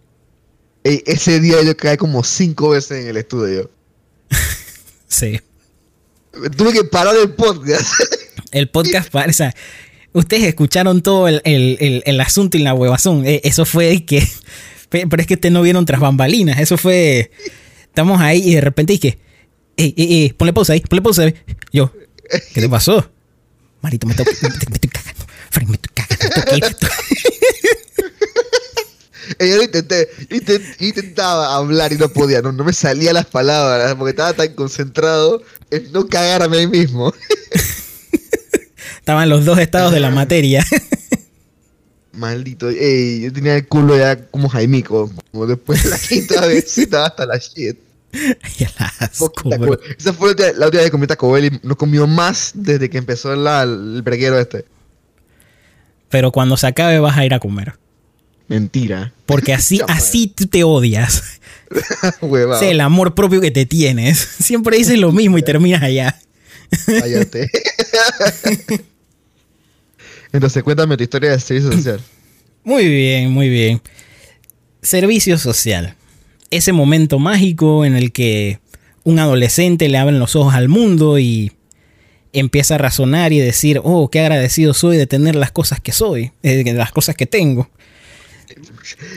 Ese 0.85 1.40
día 1.40 1.62
yo 1.62 1.77
caí 1.77 1.97
como 1.97 2.25
cinco 2.25 2.71
veces 2.71 3.03
en 3.03 3.09
el 3.09 3.16
estudio. 3.16 3.71
sí. 5.07 5.40
Tuve 6.57 6.73
que 6.73 6.85
parar 6.85 7.14
el 7.16 7.35
podcast. 7.35 7.92
el 8.53 8.68
podcast, 8.68 9.14
o 9.14 9.33
sea, 9.33 9.55
ustedes 10.12 10.45
escucharon 10.45 11.03
todo 11.03 11.29
el, 11.29 12.21
asunto 12.21 12.57
y 12.57 12.61
la 12.61 12.75
huevazón. 12.75 13.27
Eh, 13.27 13.40
eso 13.45 13.64
fue 13.64 14.05
que. 14.05 14.27
Pero 14.90 15.09
es 15.18 15.27
que 15.27 15.35
ustedes 15.35 15.53
no 15.53 15.62
vieron 15.62 15.87
tras 15.87 16.01
bambalinas. 16.01 16.59
Eso 16.59 16.77
fue. 16.77 17.31
Estamos 17.83 18.21
ahí 18.21 18.42
y 18.51 18.55
de 18.55 18.61
repente 18.61 18.92
dije. 18.95 19.18
Ey, 19.77 19.95
ey, 19.97 20.23
ey, 20.23 20.33
ponle 20.35 20.53
pausa 20.53 20.75
ahí, 20.75 20.81
ponle 20.81 21.01
pausa 21.01 21.23
ahí. 21.23 21.35
Yo, 21.73 21.92
¿qué 22.53 22.61
te 22.61 22.68
pasó? 22.68 23.11
Marito, 23.81 24.07
me, 24.07 24.12
estoy 24.12 24.27
cagando. 24.90 25.25
Frank, 25.51 25.68
me 25.68 25.77
estoy 25.77 25.92
cagando. 25.95 26.88
Yo 29.38 29.57
lo 29.57 29.62
intenté, 29.62 30.09
intentaba 30.81 31.55
hablar 31.55 31.92
y 31.92 31.97
no 31.97 32.09
podía, 32.09 32.42
no, 32.42 32.53
me 32.53 32.73
salían 32.73 33.14
las 33.14 33.27
palabras 33.27 33.95
porque 33.95 34.11
estaba 34.11 34.33
tan 34.33 34.55
concentrado 34.55 35.42
en 35.71 35.92
no 35.92 36.07
cagarme 36.07 36.59
ahí 36.59 36.66
mismo. 36.66 37.12
Estaban 38.99 39.29
los 39.29 39.45
dos 39.45 39.59
estados 39.59 39.92
de 39.92 40.01
la 40.01 40.11
materia. 40.11 40.64
Maldito, 42.12 42.68
ey, 42.68 43.23
yo 43.23 43.33
tenía 43.33 43.57
el 43.57 43.66
culo 43.66 43.97
ya 43.97 44.27
como 44.27 44.49
Jaimico, 44.49 45.11
como 45.31 45.47
después 45.47 45.83
de 45.83 45.90
la 45.90 45.99
quinta 45.99 46.40
vez 46.47 46.79
estaba 46.79 47.07
hasta 47.07 47.27
la 47.27 47.38
shit. 47.38 47.79
Esa 48.12 50.12
fue 50.12 50.35
la 50.55 50.66
última 50.66 50.83
vez 50.83 50.85
que 50.85 50.90
comí 50.90 51.07
Taco 51.07 51.33
Bell 51.33 51.47
y 51.47 51.61
no 51.62 51.77
comió 51.77 52.07
más 52.07 52.53
desde 52.55 52.90
que 52.90 52.99
empezó 52.99 53.33
el 53.33 54.03
breguero 54.03 54.38
este. 54.38 54.66
Pero 56.11 56.31
cuando 56.31 56.59
se 56.59 56.66
acabe 56.66 57.01
vas 57.01 57.16
a 57.16 57.25
ir 57.25 57.33
a 57.33 57.40
comer. 57.40 57.75
Mentira. 58.53 59.15
Porque 59.25 59.55
así, 59.55 59.81
así 59.88 60.27
tú 60.27 60.47
te 60.47 60.62
odias. 60.62 61.41
sé 62.59 62.71
el 62.71 62.83
amor 62.83 63.15
propio 63.15 63.41
que 63.41 63.51
te 63.51 63.65
tienes. 63.65 64.19
Siempre 64.43 64.77
dices 64.77 64.99
lo 64.99 65.11
mismo 65.11 65.38
y 65.38 65.43
terminas 65.43 65.83
allá. 65.83 66.21
Cállate. 66.85 67.51
Entonces, 70.35 70.62
cuéntame 70.62 70.99
tu 70.99 71.03
historia 71.03 71.31
de 71.31 71.41
servicio 71.41 71.73
social. 71.73 72.01
Muy 72.65 72.87
bien, 72.87 73.33
muy 73.33 73.49
bien. 73.49 73.81
Servicio 74.83 75.37
social. 75.38 75.97
Ese 76.51 76.73
momento 76.73 77.19
mágico 77.19 77.87
en 77.87 77.97
el 77.97 78.12
que 78.12 78.61
un 79.03 79.19
adolescente 79.19 79.88
le 79.88 79.99
abren 79.99 80.21
los 80.21 80.37
ojos 80.37 80.55
al 80.55 80.69
mundo 80.69 81.19
y 81.19 81.53
empieza 82.33 82.77
a 82.77 82.79
razonar 82.79 83.33
y 83.33 83.41
decir, 83.41 83.81
oh, 83.83 84.11
qué 84.11 84.21
agradecido 84.21 84.75
soy 84.75 84.97
de 84.97 85.09
tener 85.09 85.35
las 85.35 85.51
cosas 85.51 85.81
que 85.81 85.91
soy, 85.91 86.31
de 86.43 86.73
las 86.75 86.93
cosas 86.93 87.17
que 87.17 87.27
tengo. 87.27 87.69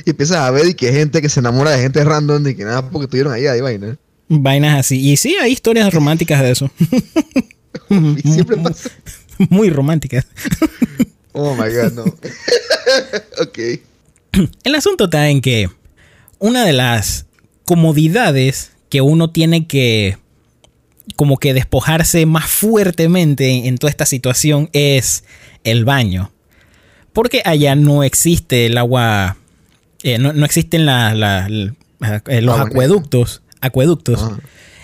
Y 0.05 0.09
empiezas 0.09 0.37
a 0.37 0.51
ver 0.51 0.67
y 0.67 0.73
que 0.73 0.91
gente 0.91 1.21
que 1.21 1.29
se 1.29 1.39
enamora 1.39 1.71
de 1.71 1.81
gente 1.81 2.03
random 2.03 2.47
y 2.47 2.55
que 2.55 2.63
nada 2.63 2.89
porque 2.89 3.05
estuvieron 3.05 3.33
allá 3.33 3.55
y 3.55 3.61
vaina. 3.61 3.97
Vainas 4.27 4.79
así. 4.79 5.11
Y 5.11 5.17
sí, 5.17 5.35
hay 5.39 5.51
historias 5.51 5.93
románticas 5.93 6.41
de 6.41 6.51
eso. 6.51 6.71
Y 7.89 8.31
siempre 8.31 8.57
pasa. 8.57 8.89
Muy 9.49 9.69
románticas. 9.69 10.25
Oh 11.37 11.53
my 11.53 11.69
god, 11.69 11.91
no. 11.91 12.03
ok. 13.41 13.59
El 14.63 14.75
asunto 14.75 15.03
está 15.03 15.27
en 15.27 15.41
que 15.41 15.69
una 16.39 16.63
de 16.63 16.71
las 16.71 17.25
comodidades 17.65 18.71
que 18.87 19.01
uno 19.01 19.31
tiene 19.31 19.67
que 19.67 20.17
como 21.17 21.37
que 21.37 21.53
despojarse 21.53 22.25
más 22.25 22.45
fuertemente 22.45 23.67
en 23.67 23.77
toda 23.77 23.91
esta 23.91 24.05
situación 24.05 24.69
es 24.71 25.25
el 25.65 25.83
baño. 25.83 26.31
Porque 27.15 27.41
allá 27.45 27.75
no 27.75 28.03
existe 28.03 28.67
el 28.67 28.77
agua, 28.77 29.37
eh, 30.03 30.19
no, 30.19 30.33
no 30.33 30.45
existen 30.45 30.85
la- 30.85 31.15
la- 31.15 31.47
la- 31.49 32.21
eh, 32.27 32.41
los 32.41 32.55
Agua 32.55 32.67
acueductos. 32.69 33.41
Acueductos. 33.61 34.19
Ah. 34.21 34.37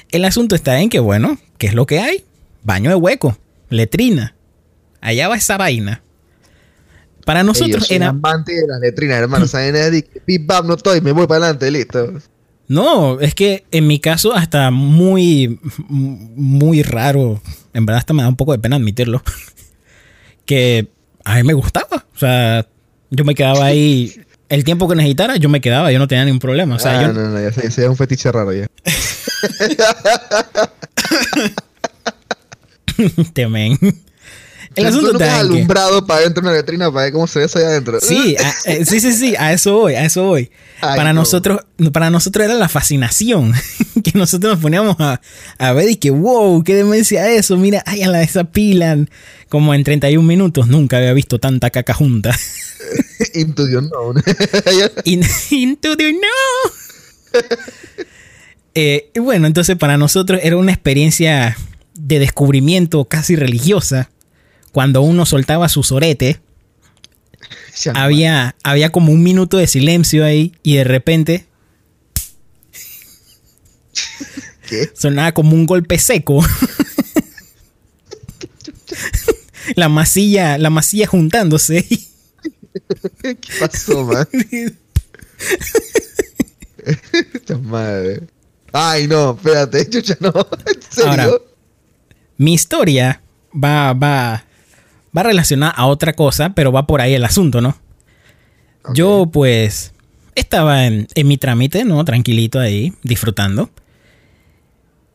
El 0.10 0.26
asunto 0.26 0.56
está 0.56 0.80
en 0.80 0.90
que, 0.90 1.00
bueno, 1.00 1.38
¿qué 1.60 1.68
es 1.68 1.74
lo 1.76 1.86
que 1.86 2.00
hay? 2.00 2.26
Baño 2.64 2.90
de 2.90 2.96
hueco, 2.96 3.38
letrina. 3.70 4.34
Allá 5.02 5.28
va 5.28 5.36
esa 5.36 5.58
vaina. 5.58 6.02
Para 7.26 7.44
nosotros 7.44 7.86
soy 7.88 7.98
era... 7.98 8.08
amante 8.08 8.54
de 8.54 8.66
las 8.66 8.80
letrinas, 8.80 9.20
hermano. 9.20 9.46
Bap 10.42 10.66
no 10.66 10.76
estoy, 10.76 11.02
me 11.02 11.12
voy 11.12 11.28
para 11.28 11.46
adelante, 11.46 11.70
listo. 11.70 12.14
No, 12.68 13.20
es 13.20 13.36
que 13.36 13.66
en 13.72 13.88
mi 13.88 14.00
caso 14.00 14.34
hasta 14.34 14.72
muy, 14.72 15.60
muy 15.90 16.82
raro, 16.82 17.42
en 17.74 17.86
verdad 17.86 18.00
hasta 18.00 18.14
me 18.14 18.24
da 18.24 18.30
un 18.30 18.38
poco 18.38 18.54
de 18.54 18.60
pena 18.60 18.78
admitirlo, 18.78 19.22
que 20.46 20.88
a 21.26 21.36
mí 21.36 21.44
me 21.44 21.54
gustaba. 21.54 22.06
O 22.16 22.20
sea, 22.20 22.66
yo 23.10 23.26
me 23.26 23.36
quedaba 23.36 23.66
ahí, 23.66 24.14
el 24.50 24.64
tiempo 24.64 24.88
que 24.88 24.96
necesitara, 24.96 25.38
yo 25.38 25.50
me 25.50 25.62
quedaba, 25.62 25.92
yo 25.92 26.00
no 26.00 26.08
tenía 26.08 26.26
ningún 26.26 26.40
problema. 26.40 26.76
O 26.76 26.80
sea, 26.80 27.00
ah, 27.00 27.02
yo, 27.04 27.14
no, 27.14 27.30
no, 27.30 27.42
ya 27.42 27.52
sé, 27.52 27.68
ese 27.68 27.84
es 27.84 27.90
un 27.90 27.98
fetiche 27.98 28.32
raro 28.32 28.54
ya. 28.54 28.68
temen. 33.34 33.78
El 34.76 34.86
asunto 34.86 35.18
que- 35.18 35.24
alumbrado 35.26 36.06
para 36.08 36.22
adentro 36.22 36.42
de 36.44 36.48
una 36.50 36.58
letrina 36.58 36.90
para 36.92 37.04
ver 37.06 37.14
cómo 37.14 37.28
se 37.28 37.40
ve 37.40 37.46
eso 37.46 37.58
allá 37.60 37.68
adentro. 37.70 38.00
Sí, 38.00 38.36
a- 38.38 38.54
eh, 38.72 38.86
sí, 38.86 39.00
sí, 39.02 39.12
sí, 39.14 39.36
a 39.38 39.52
eso 39.54 39.74
voy, 39.74 39.96
a 39.96 40.06
eso 40.06 40.24
voy. 40.24 40.50
Ay, 40.82 40.96
para 40.98 41.12
no. 41.14 41.22
nosotros, 41.22 41.62
para 41.92 42.10
nosotros 42.10 42.46
era 42.46 42.54
la 42.56 42.70
fascinación 42.70 43.54
que 44.04 44.12
nosotros 44.18 44.54
nos 44.54 44.62
poníamos 44.62 44.96
a, 45.00 45.20
a 45.58 45.74
ver 45.74 45.90
y 45.90 45.96
que 45.98 46.10
wow, 46.12 46.64
qué 46.64 46.76
demencia 46.76 47.30
eso, 47.30 47.58
mira, 47.58 47.84
ay, 47.86 48.02
a 48.04 48.08
la 48.08 48.22
esa 48.24 48.46
pila, 48.46 48.98
como 49.50 49.74
en 49.74 49.84
31 49.84 50.26
minutos 50.26 50.68
nunca 50.68 50.98
había 50.98 51.14
visto 51.14 51.38
tanta 51.40 51.70
caca 51.70 51.94
junta. 51.94 52.34
Into 53.36 53.68
the 53.68 53.78
unknown. 53.78 54.24
In- 55.04 55.24
Into 55.52 55.96
the 55.98 56.14
no. 56.14 56.72
Eh, 58.74 59.12
bueno, 59.20 59.48
entonces 59.48 59.76
para 59.76 59.98
nosotros 59.98 60.40
era 60.44 60.56
una 60.58 60.72
experiencia 60.72 61.58
de 61.94 62.20
descubrimiento 62.20 63.04
casi 63.06 63.36
religiosa. 63.36 64.10
Cuando 64.72 65.02
uno 65.02 65.26
soltaba 65.26 65.68
su 65.70 65.84
sorete, 65.84 66.40
Ya, 67.84 67.92
había, 67.94 68.56
había 68.64 68.92
como 68.92 69.12
un 69.12 69.24
minuto 69.24 69.58
de 69.58 69.68
silencio 69.68 70.24
ahí 70.26 70.54
y 70.64 70.76
de 70.76 70.84
repente 70.84 71.46
¿Qué? 74.70 74.90
sonaba 74.96 75.34
como 75.34 75.54
un 75.56 75.66
golpe 75.66 75.98
seco. 75.98 76.44
la 79.76 79.90
masilla, 79.90 80.58
la 80.58 80.70
masilla 80.70 81.08
juntándose. 81.08 81.84
¿Qué 83.22 83.38
pasó, 83.60 84.06
man? 84.06 84.28
Esta 87.34 87.58
madre. 87.58 88.28
Ay, 88.72 89.08
no, 89.08 89.32
espérate, 89.36 89.90
chucha, 89.90 90.18
no. 90.20 90.30
¿En 90.30 90.82
serio? 90.90 91.10
Ahora, 91.10 91.30
Mi 92.38 92.54
historia 92.54 93.22
va, 93.54 93.94
va, 93.94 94.46
va 95.16 95.24
relacionada 95.24 95.72
a 95.72 95.86
otra 95.88 96.14
cosa, 96.14 96.54
pero 96.56 96.72
va 96.72 96.88
por 96.88 97.02
ahí 97.02 97.14
el 97.14 97.24
asunto, 97.26 97.62
¿no? 97.62 97.78
Yo, 98.94 99.30
pues, 99.32 99.94
estaba 100.36 100.86
en, 100.88 101.08
en 101.14 101.28
mi 101.28 101.38
trámite, 101.38 101.84
¿no? 101.86 102.04
Tranquilito 102.06 102.60
ahí, 102.60 102.94
disfrutando. 103.04 103.70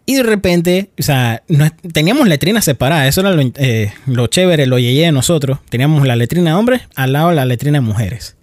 Y 0.08 0.14
de 0.16 0.22
repente, 0.22 0.90
o 0.98 1.02
sea, 1.02 1.42
no- 1.48 1.68
teníamos 1.92 2.28
letrinas 2.28 2.64
separadas. 2.64 3.08
Eso 3.08 3.22
era 3.22 3.32
lo, 3.32 3.42
eh, 3.56 3.92
lo 4.06 4.28
chévere, 4.28 4.66
lo 4.66 4.78
yeye 4.78 5.06
de 5.06 5.12
nosotros. 5.12 5.58
Teníamos 5.68 6.06
la 6.06 6.14
letrina 6.14 6.50
de 6.50 6.56
hombres 6.56 6.82
al 6.94 7.12
lado 7.12 7.30
de 7.30 7.34
la 7.34 7.44
letrina 7.44 7.78
de 7.78 7.82
mujeres. 7.82 8.36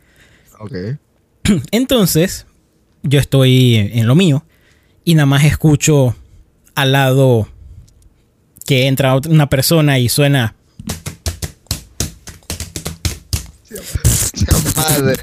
Ok. 0.59 0.73
Entonces, 1.71 2.47
yo 3.03 3.19
estoy 3.19 3.75
en 3.93 4.07
lo 4.07 4.15
mío 4.15 4.43
y 5.05 5.15
nada 5.15 5.25
más 5.25 5.45
escucho 5.45 6.15
al 6.75 6.91
lado 6.91 7.47
que 8.65 8.87
entra 8.87 9.15
una 9.29 9.47
persona 9.49 9.99
y 9.99 10.09
suena. 10.09 10.55
Madre. 14.75 15.15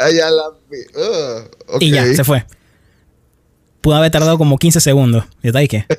Ay, 0.00 0.16
ya 0.16 0.30
la. 0.30 0.48
Ugh, 0.48 1.50
ok. 1.66 1.82
Y 1.82 1.90
ya, 1.90 2.06
se 2.14 2.24
fue. 2.24 2.46
Pudo 3.80 3.96
haber 3.96 4.10
tardado 4.10 4.38
como 4.38 4.58
15 4.58 4.80
segundos. 4.80 5.24
¿Y 5.42 5.48
está 5.48 5.58
ahí 5.60 5.68
qué? 5.68 5.86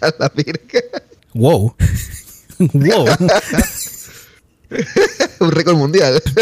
Ya 0.00 0.06
la, 0.18 0.26
ya 0.26 0.32
virga. 0.34 0.80
Wow. 1.34 1.76
wow. 2.58 3.06
Un 5.40 5.52
récord 5.52 5.76
mundial. 5.76 6.22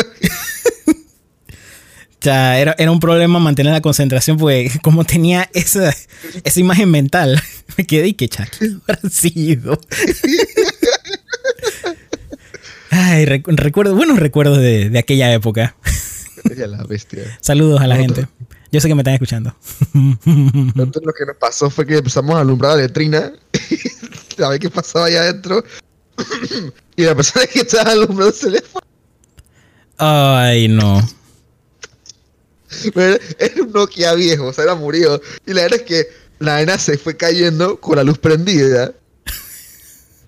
O 2.21 2.23
sea, 2.23 2.61
era, 2.61 2.75
era 2.77 2.91
un 2.91 3.01
problema 3.01 3.39
mantener 3.39 3.73
la 3.73 3.81
concentración 3.81 4.37
porque 4.37 4.71
como 4.83 5.05
tenía 5.05 5.49
esa, 5.55 5.91
esa 6.45 6.61
imagen 6.61 6.91
mental, 6.91 7.43
me 7.79 7.87
quedé 7.87 8.09
y 8.09 8.13
que 8.13 8.29
chato 8.29 8.59
habrá 8.87 9.09
sido. 9.09 9.81
Ay, 12.91 13.25
recu- 13.25 13.55
recuerdo, 13.57 13.95
buenos 13.95 14.19
recuerdos 14.19 14.59
de, 14.59 14.91
de 14.91 14.99
aquella 14.99 15.33
época. 15.33 15.77
ya 16.57 16.67
la 16.67 16.83
bestia. 16.85 17.39
Saludos 17.41 17.81
a 17.81 17.87
la 17.87 17.97
gente. 17.97 18.27
Yo 18.73 18.81
sé 18.81 18.89
que 18.89 18.95
me 18.95 19.01
están 19.03 19.15
escuchando. 19.15 19.55
Entonces 19.95 21.03
lo 21.05 21.13
que 21.13 21.27
nos 21.27 21.37
pasó 21.37 21.71
fue 21.71 21.87
que 21.87 21.99
empezamos 21.99 22.37
a 22.37 22.41
alumbrar 22.41 22.73
la 22.77 22.83
letrina. 22.83 23.33
a 24.39 24.49
ver 24.49 24.61
qué 24.61 24.71
pasaba 24.71 25.07
allá 25.07 25.23
adentro. 25.23 25.65
y 26.97 27.03
la 27.05 27.15
persona 27.15 27.47
que 27.47 27.61
estaba 27.61 27.93
alumbrando 27.93 28.33
se 28.33 28.51
le 28.51 28.61
fue. 28.63 28.81
Ay, 29.99 30.69
no. 30.69 31.07
Pero 32.95 33.19
Era 33.39 33.63
un 33.63 33.73
Nokia 33.73 34.15
viejo, 34.15 34.47
o 34.47 34.53
sea, 34.53 34.65
era 34.65 34.75
murió. 34.75 35.21
Y 35.47 35.53
la 35.53 35.63
verdad 35.63 35.81
es 35.81 35.87
que 35.87 36.07
la 36.39 36.57
arena 36.57 36.79
se 36.79 36.97
fue 36.97 37.17
cayendo 37.17 37.81
con 37.81 37.97
la 37.97 38.05
luz 38.05 38.19
prendida. 38.19 38.93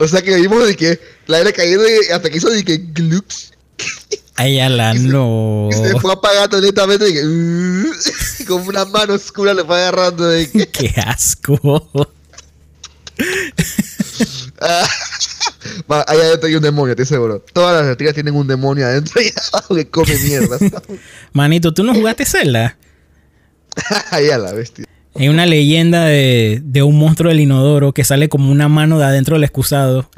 O 0.03 0.09
sea 0.09 0.21
que 0.21 0.35
vimos 0.35 0.67
de 0.67 0.75
que 0.75 0.99
la 1.29 1.37
arena 1.37 1.53
cayendo 1.53 1.85
y 1.89 2.11
hasta 2.13 2.29
que 2.29 2.37
hizo 2.37 2.51
de 2.51 2.65
que 2.65 2.77
glux. 2.77 3.53
Ay, 4.35 4.59
ala, 4.59 4.95
no. 4.95 5.69
Y 5.71 5.75
se 5.75 6.01
fue 6.01 6.13
apagando 6.13 6.61
lentamente 6.61 7.05
de 7.05 7.13
que, 7.13 7.25
uh, 7.25 7.93
y 8.41 8.45
como 8.45 8.65
una 8.65 8.85
mano 8.85 9.15
oscura 9.15 9.55
le 9.55 9.63
fue 9.63 9.77
agarrando 9.77 10.27
de 10.27 10.51
que, 10.51 10.67
Qué 10.73 10.93
asco. 11.07 11.89
ah, 14.61 14.89
ahí 16.09 16.19
adentro 16.19 16.49
hay 16.49 16.57
un 16.57 16.63
demonio, 16.63 16.93
estoy 16.93 17.07
seguro. 17.07 17.45
Todas 17.53 17.77
las 17.77 17.87
letrinas 17.87 18.15
tienen 18.15 18.35
un 18.35 18.49
demonio 18.49 18.87
adentro 18.87 19.23
y 19.23 19.33
abajo 19.53 19.77
que 19.77 19.89
come 19.89 20.19
mierda. 20.19 20.59
Manito, 21.33 21.73
¿tú 21.73 21.85
no 21.85 21.95
jugaste 21.95 22.25
Zelda? 22.25 22.77
ahí 24.11 24.31
a 24.31 24.39
la 24.39 24.53
bestia. 24.53 24.85
Hay 25.15 25.29
una 25.29 25.47
leyenda 25.47 26.05
de, 26.07 26.63
de 26.65 26.83
un 26.83 26.99
monstruo 26.99 27.31
del 27.31 27.41
inodoro 27.41 27.93
que 27.93 28.05
sale 28.05 28.29
como 28.29 28.51
una 28.51 28.69
mano 28.69 28.99
de 28.99 29.05
adentro 29.05 29.37
del 29.37 29.45
excusado. 29.45 30.09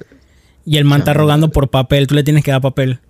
Y 0.67 0.79
el 0.79 0.85
man 0.85 1.01
está 1.01 1.13
rogando 1.13 1.51
por 1.51 1.69
papel. 1.69 2.07
Tú 2.07 2.15
le 2.15 2.23
tienes 2.23 2.45
que 2.45 2.51
dar 2.51 2.61
papel. 2.61 3.01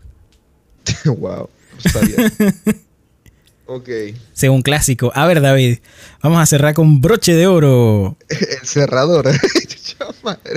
wow, 1.05 1.49
sabía. 1.79 2.17
ok. 3.67 3.89
Según 4.33 4.63
clásico. 4.63 5.13
A 5.15 5.27
ver, 5.27 5.41
David. 5.41 5.79
Vamos 6.23 6.41
a 6.41 6.47
cerrar 6.47 6.75
con 6.75 7.01
broche 7.01 7.35
de 7.35 7.47
oro. 7.47 8.17
El 8.29 8.67
cerrador. 8.67 9.31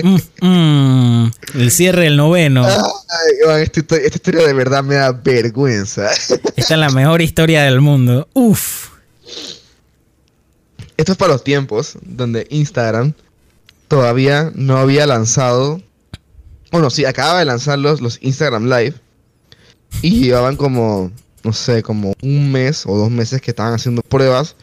Mm, 0.02 0.16
mm, 0.40 1.32
el 1.54 1.70
cierre 1.70 2.04
del 2.04 2.16
noveno. 2.16 2.66
Ay, 2.66 3.62
esta, 3.62 3.80
historia, 3.80 4.06
esta 4.06 4.16
historia 4.16 4.46
de 4.46 4.52
verdad 4.52 4.82
me 4.82 4.96
da 4.96 5.12
vergüenza. 5.12 6.10
Esta 6.10 6.74
es 6.74 6.78
la 6.78 6.90
mejor 6.90 7.22
historia 7.22 7.62
del 7.62 7.80
mundo. 7.80 8.28
Uf. 8.34 8.88
Esto 10.98 11.12
es 11.12 11.18
para 11.18 11.32
los 11.32 11.44
tiempos 11.44 11.96
donde 12.02 12.48
Instagram 12.50 13.14
todavía 13.86 14.50
no 14.56 14.78
había 14.78 15.06
lanzado. 15.06 15.80
Bueno, 16.72 16.90
sí, 16.90 17.04
acababa 17.04 17.38
de 17.38 17.44
lanzar 17.44 17.78
los, 17.78 18.00
los 18.00 18.18
Instagram 18.20 18.64
Live. 18.64 18.94
Y 20.02 20.22
llevaban 20.22 20.56
como, 20.56 21.12
no 21.44 21.52
sé, 21.52 21.84
como 21.84 22.14
un 22.20 22.50
mes 22.50 22.84
o 22.84 22.98
dos 22.98 23.12
meses 23.12 23.40
que 23.40 23.52
estaban 23.52 23.74
haciendo 23.74 24.02
pruebas. 24.02 24.56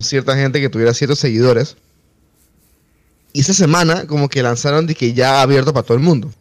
Cierta 0.00 0.34
gente 0.34 0.58
que 0.58 0.70
tuviera 0.70 0.94
ciertos 0.94 1.18
seguidores. 1.18 1.76
Y 3.34 3.40
esa 3.40 3.52
semana 3.52 4.06
como 4.06 4.30
que 4.30 4.42
lanzaron 4.42 4.86
de 4.86 4.94
que 4.94 5.12
ya 5.12 5.42
abierto 5.42 5.74
para 5.74 5.84
todo 5.84 5.98
el 5.98 6.02
mundo. 6.02 6.32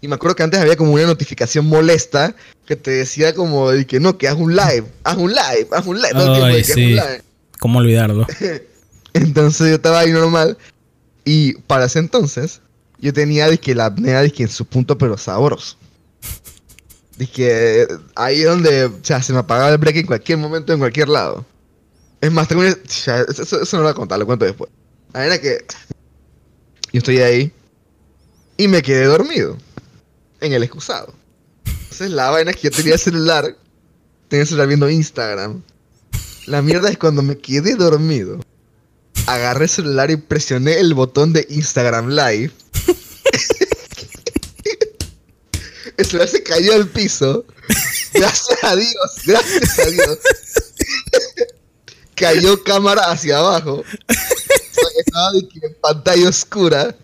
Y 0.00 0.08
me 0.08 0.16
acuerdo 0.16 0.34
que 0.34 0.42
antes 0.42 0.60
había 0.60 0.76
como 0.76 0.92
una 0.92 1.06
notificación 1.06 1.66
molesta 1.66 2.34
que 2.66 2.74
te 2.74 2.90
decía 2.90 3.36
como 3.36 3.70
de 3.70 3.86
que 3.86 4.00
no, 4.00 4.18
que 4.18 4.26
haz 4.26 4.34
un 4.34 4.56
live, 4.56 4.84
haz 5.04 5.16
un 5.16 5.30
live, 5.30 5.68
haz 5.70 5.86
un 5.86 5.96
live. 5.96 6.10
todo 6.10 6.34
el 6.34 6.40
tiempo 6.40 6.66
que 6.66 6.72
haz 6.72 6.76
un 6.76 6.96
live. 6.96 7.33
¿Cómo 7.64 7.78
olvidarlo? 7.78 8.26
Entonces 9.14 9.68
yo 9.70 9.76
estaba 9.76 10.00
ahí 10.00 10.10
normal. 10.12 10.58
Y 11.24 11.54
para 11.62 11.86
ese 11.86 11.98
entonces, 11.98 12.60
yo 12.98 13.10
tenía 13.14 13.48
dizque, 13.48 13.74
la 13.74 13.86
apnea 13.86 14.20
dizque, 14.20 14.42
en 14.42 14.50
su 14.50 14.66
punto, 14.66 14.98
pero 14.98 15.16
sabroso. 15.16 15.78
Dizque, 17.16 17.88
ahí 18.16 18.40
es 18.40 18.44
donde 18.44 18.84
o 18.84 18.98
sea, 19.00 19.22
se 19.22 19.32
me 19.32 19.38
apagaba 19.38 19.70
el 19.70 19.78
break 19.78 19.96
en 19.96 20.06
cualquier 20.06 20.36
momento, 20.36 20.74
en 20.74 20.78
cualquier 20.78 21.08
lado. 21.08 21.46
Es 22.20 22.30
más, 22.30 22.48
tengo 22.48 22.60
una- 22.60 22.72
o 22.72 22.76
sea, 22.86 23.22
eso, 23.22 23.42
eso- 23.44 23.62
eso 23.62 23.76
no 23.78 23.82
lo 23.84 23.88
voy 23.88 23.92
a 23.92 23.96
contar, 23.96 24.18
lo 24.18 24.26
cuento 24.26 24.44
después. 24.44 24.70
La 25.14 25.20
verdad 25.20 25.40
que 25.40 25.64
yo 26.92 26.98
estoy 26.98 27.20
ahí 27.20 27.50
y 28.58 28.68
me 28.68 28.82
quedé 28.82 29.06
dormido 29.06 29.56
en 30.42 30.52
el 30.52 30.62
excusado. 30.64 31.14
Entonces 31.64 32.10
la 32.10 32.28
vaina 32.28 32.50
es 32.50 32.58
que 32.58 32.64
yo 32.68 32.76
tenía 32.76 32.92
el 32.92 33.00
celular, 33.00 33.56
tenía 34.28 34.42
el 34.42 34.48
celular 34.48 34.68
viendo 34.68 34.90
Instagram. 34.90 35.62
La 36.46 36.62
mierda 36.62 36.90
es 36.90 36.98
cuando 36.98 37.22
me 37.22 37.38
quedé 37.38 37.74
dormido 37.74 38.40
agarré 39.26 39.64
el 39.64 39.70
celular 39.70 40.10
y 40.10 40.16
presioné 40.16 40.78
el 40.78 40.94
botón 40.94 41.32
de 41.32 41.46
Instagram 41.48 42.08
Live. 42.08 42.52
el 45.96 46.06
celular 46.06 46.28
se 46.28 46.42
cayó 46.42 46.74
al 46.74 46.88
piso. 46.88 47.46
Gracias 48.12 48.62
a 48.62 48.76
Dios, 48.76 49.22
gracias 49.26 49.78
a 49.78 49.86
Dios. 49.86 50.18
cayó 52.14 52.62
cámara 52.62 53.10
hacia 53.10 53.38
abajo. 53.38 53.82
Estaba 54.98 55.30
en 55.38 55.74
pantalla 55.80 56.28
oscura. 56.28 56.94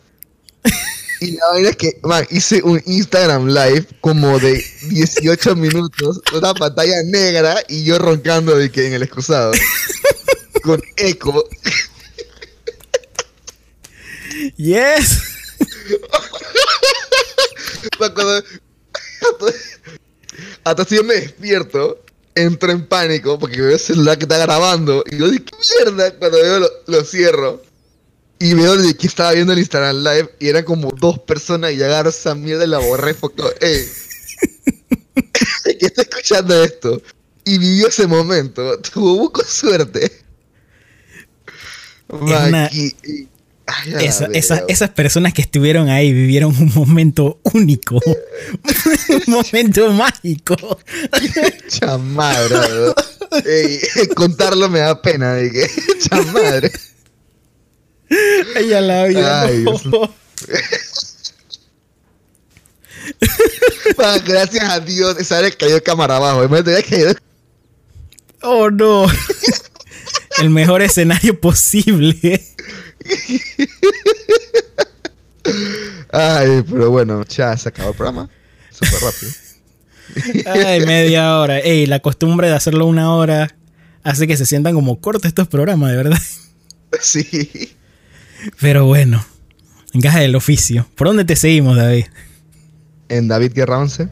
Y 1.21 1.33
la 1.33 1.47
vaina 1.53 1.69
es 1.69 1.77
que, 1.77 2.01
man, 2.03 2.27
hice 2.31 2.63
un 2.63 2.83
Instagram 2.87 3.49
Live 3.49 3.87
como 4.01 4.39
de 4.39 4.65
18 4.89 5.55
minutos, 5.55 6.23
una 6.33 6.55
pantalla 6.55 7.03
negra 7.05 7.63
y 7.69 7.85
yo 7.85 7.99
roncando 7.99 8.57
de 8.57 8.71
que 8.71 8.87
en 8.87 8.95
el 8.95 9.03
excusado. 9.03 9.53
Con 10.63 10.83
eco. 10.97 11.47
Yes. 14.57 15.21
Cuando 17.99 18.43
hasta 20.65 20.85
si 20.85 20.97
yo 20.97 21.05
me 21.05 21.15
despierto, 21.15 22.03
entro 22.35 22.71
en 22.71 22.87
pánico 22.87 23.39
porque 23.39 23.61
veo 23.61 23.73
el 23.73 23.79
celular 23.79 24.17
que 24.17 24.25
está 24.25 24.39
grabando 24.39 25.05
y 25.11 25.19
yo 25.19 25.29
digo, 25.29 25.45
¿qué 25.45 25.57
mierda? 25.85 26.15
Cuando 26.19 26.39
veo 26.39 26.61
lo, 26.61 26.71
lo 26.87 27.05
cierro 27.05 27.63
y 28.41 28.55
veo 28.55 28.77
de 28.77 28.97
que 28.97 29.07
estaba 29.07 29.33
viendo 29.33 29.53
el 29.53 29.59
Instagram 29.61 29.97
Live 29.99 30.31
y 30.41 30.49
eran 30.49 30.65
como 30.65 30.91
dos 30.93 31.19
personas 31.21 31.73
y 31.73 31.83
agarro 31.83 32.09
esa 32.11 32.35
mierda 32.35 32.65
y 32.65 32.69
la 32.69 32.79
borré 32.79 33.15
porque, 33.15 33.43
que 35.79 35.87
está 35.87 36.03
escuchando 36.03 36.65
esto 36.65 37.01
y 37.45 37.59
vivió 37.59 37.89
ese 37.89 38.07
momento, 38.07 38.79
tuvo 38.81 39.17
buco 39.17 39.45
suerte. 39.45 40.11
Man, 42.09 42.49
una- 42.49 42.67
ay, 42.69 43.29
Esa- 44.01 44.27
esa- 44.33 44.65
esas 44.69 44.91
personas 44.91 45.33
que 45.33 45.43
estuvieron 45.43 45.89
ahí 45.91 46.13
vivieron 46.13 46.57
un 46.57 46.73
momento 46.75 47.41
único. 47.53 48.01
un 49.09 49.23
momento 49.27 49.93
mágico. 49.93 50.57
Bro. 52.49 52.95
Ey, 53.47 53.81
contarlo 54.17 54.69
me 54.69 54.81
da 54.81 55.01
pena. 55.01 55.35
De 55.35 55.51
que, 55.53 55.69
chamadre. 56.09 56.73
Ella 58.57 58.81
la. 58.81 59.03
Ay, 59.43 59.65
no. 59.85 60.15
Pa, 63.97 64.19
Gracias 64.19 64.65
a 64.65 64.81
Dios, 64.81 65.17
esa 65.19 65.41
vez 65.41 65.57
cayó 65.57 65.83
cámara 65.83 66.17
abajo. 66.17 66.49
Me 66.49 66.63
tenía 66.63 66.83
caído. 66.83 67.15
Oh 68.43 68.71
no. 68.71 69.07
El 70.39 70.51
mejor 70.51 70.83
escenario 70.83 71.39
posible. 71.39 72.43
Ay, 76.13 76.65
pero 76.69 76.91
bueno, 76.91 77.25
ya 77.27 77.57
se 77.57 77.69
acabó 77.69 77.91
el 77.91 77.97
programa. 77.97 78.29
Súper 78.71 79.01
rápido. 79.01 79.33
Ay, 80.47 80.87
media 80.87 81.39
hora. 81.39 81.59
Ey, 81.61 81.87
la 81.87 82.01
costumbre 82.01 82.49
de 82.49 82.55
hacerlo 82.55 82.87
una 82.87 83.15
hora 83.15 83.55
hace 84.03 84.27
que 84.27 84.37
se 84.37 84.47
sientan 84.47 84.75
como 84.75 85.01
cortos 85.01 85.27
estos 85.27 85.49
programas, 85.49 85.91
de 85.91 85.97
verdad. 85.97 86.19
Sí. 87.01 87.77
Pero 88.61 88.87
bueno, 88.87 89.25
encaja 89.93 90.21
del 90.21 90.35
oficio. 90.37 90.87
¿Por 90.97 91.07
dónde 91.09 91.25
te 91.25 91.37
seguimos, 91.37 91.77
David? 91.77 92.07
En 93.09 93.29
David 93.29 93.53
Guerra 93.55 93.79
11. 93.79 94.09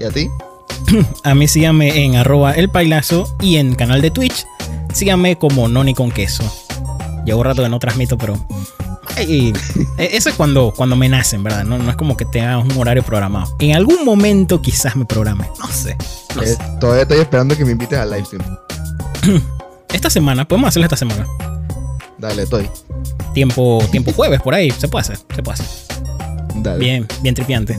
¿Y 0.00 0.04
a 0.04 0.10
ti? 0.10 0.28
A 1.24 1.34
mí 1.34 1.46
síganme 1.48 2.04
en 2.04 2.16
arroba 2.16 2.52
el 2.52 2.68
pailazo 2.68 3.36
y 3.40 3.56
en 3.56 3.74
canal 3.74 4.02
de 4.02 4.10
Twitch 4.10 4.46
síganme 4.92 5.36
como 5.36 5.68
Noni 5.68 5.94
con 5.94 6.10
queso. 6.10 6.42
Llevo 7.24 7.42
rato 7.42 7.62
que 7.62 7.68
no 7.68 7.78
transmito, 7.78 8.18
pero... 8.18 8.34
Ay, 9.16 9.52
eh, 9.98 10.08
eso 10.12 10.28
es 10.28 10.34
cuando, 10.34 10.72
cuando 10.76 10.96
me 10.96 11.08
nacen, 11.08 11.42
¿verdad? 11.44 11.64
No, 11.64 11.78
no 11.78 11.88
es 11.90 11.96
como 11.96 12.16
que 12.16 12.24
tenga 12.24 12.58
un 12.58 12.72
horario 12.76 13.02
programado. 13.04 13.54
En 13.60 13.76
algún 13.76 14.04
momento 14.04 14.60
quizás 14.60 14.96
me 14.96 15.04
programe. 15.04 15.46
No 15.60 15.68
sé. 15.68 15.96
no 16.34 16.42
Eh, 16.42 16.46
sé. 16.48 16.58
todavía 16.80 17.02
estoy 17.02 17.18
esperando 17.20 17.56
que 17.56 17.64
me 17.64 17.72
invites 17.72 17.98
al 17.98 18.10
live 18.10 18.24
stream. 18.24 18.42
Esta 19.92 20.10
semana, 20.10 20.46
podemos 20.48 20.68
hacerlo 20.68 20.86
esta 20.86 20.96
semana. 20.96 21.24
Dale, 22.24 22.44
estoy. 22.44 22.70
Tiempo, 23.34 23.86
tiempo 23.90 24.10
jueves, 24.14 24.40
por 24.40 24.54
ahí. 24.54 24.70
Se 24.70 24.88
puede 24.88 25.02
hacer, 25.02 25.18
se 25.34 25.42
puede 25.42 25.60
hacer. 25.60 25.66
Dale. 26.54 26.78
Bien, 26.78 27.06
bien 27.20 27.34
tripiante. 27.34 27.78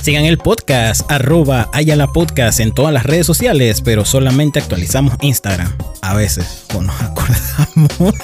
Sigan 0.00 0.24
el 0.24 0.38
podcast, 0.38 1.02
arroba 1.12 1.68
Ayala 1.74 2.10
Podcast 2.10 2.60
en 2.60 2.72
todas 2.72 2.94
las 2.94 3.04
redes 3.04 3.26
sociales, 3.26 3.82
pero 3.82 4.06
solamente 4.06 4.60
actualizamos 4.60 5.12
Instagram. 5.20 5.70
A 6.00 6.14
veces, 6.14 6.64
o 6.74 6.80
nos 6.80 6.98
acordamos. 7.02 8.14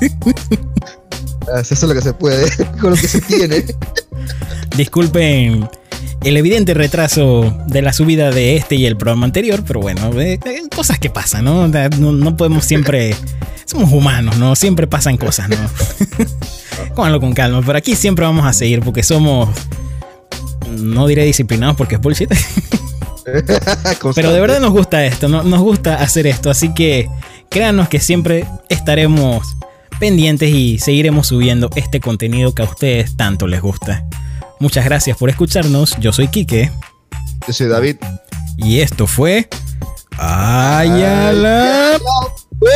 Eso 1.60 1.74
es 1.74 1.82
lo 1.84 1.94
que 1.94 2.02
se 2.02 2.12
puede, 2.12 2.50
con 2.80 2.90
lo 2.90 2.96
que 2.96 3.06
se 3.06 3.20
tiene. 3.20 3.64
Disculpen 4.76 5.68
el 6.24 6.36
evidente 6.36 6.74
retraso 6.74 7.56
de 7.66 7.82
la 7.82 7.92
subida 7.92 8.30
de 8.30 8.56
este 8.56 8.74
y 8.76 8.86
el 8.86 8.96
programa 8.96 9.26
anterior, 9.26 9.62
pero 9.66 9.80
bueno, 9.80 10.10
eh, 10.20 10.38
eh, 10.44 10.62
cosas 10.74 10.98
que 10.98 11.10
pasan, 11.10 11.44
¿no? 11.44 11.68
No, 11.68 12.12
no 12.12 12.36
podemos 12.36 12.64
siempre. 12.64 13.14
Somos 13.64 13.92
humanos, 13.92 14.38
¿no? 14.38 14.54
Siempre 14.54 14.86
pasan 14.86 15.16
cosas, 15.16 15.48
¿no? 15.48 15.56
Con 17.20 17.32
calma, 17.34 17.62
pero 17.66 17.76
aquí 17.78 17.96
siempre 17.96 18.24
vamos 18.24 18.46
a 18.46 18.52
seguir 18.52 18.80
porque 18.80 19.02
somos. 19.02 19.48
No 20.70 21.06
diré 21.06 21.24
disciplinados 21.24 21.76
porque 21.76 21.96
es 21.96 22.00
bullshit. 22.00 22.32
Pero 24.14 24.32
de 24.32 24.40
verdad 24.40 24.60
nos 24.60 24.70
gusta 24.70 25.04
esto, 25.04 25.28
no- 25.28 25.42
nos 25.42 25.60
gusta 25.60 25.96
hacer 25.96 26.26
esto, 26.28 26.48
así 26.48 26.72
que 26.74 27.08
créanos 27.50 27.88
que 27.88 27.98
siempre 27.98 28.46
estaremos 28.68 29.56
pendientes 29.98 30.50
y 30.50 30.78
seguiremos 30.78 31.26
subiendo 31.26 31.68
este 31.74 31.98
contenido 32.00 32.54
que 32.54 32.62
a 32.62 32.66
ustedes 32.66 33.16
tanto 33.16 33.48
les 33.48 33.60
gusta. 33.60 34.04
Muchas 34.58 34.84
gracias 34.84 35.16
por 35.16 35.28
escucharnos, 35.30 35.96
yo 36.00 36.12
soy 36.12 36.28
Quique 36.28 36.70
Yo 37.46 37.52
soy 37.52 37.68
David. 37.68 37.96
y 38.56 38.80
esto 38.80 39.06
fue 39.06 39.48
Ayala 40.18 41.98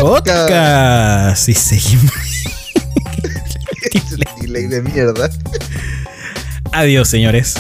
Podcast 0.01 1.49
y 1.49 1.55
seguimos. 1.55 2.13
De 4.51 4.83
mierda. 4.83 5.31
Adiós 6.73 7.09
señores. 7.09 7.55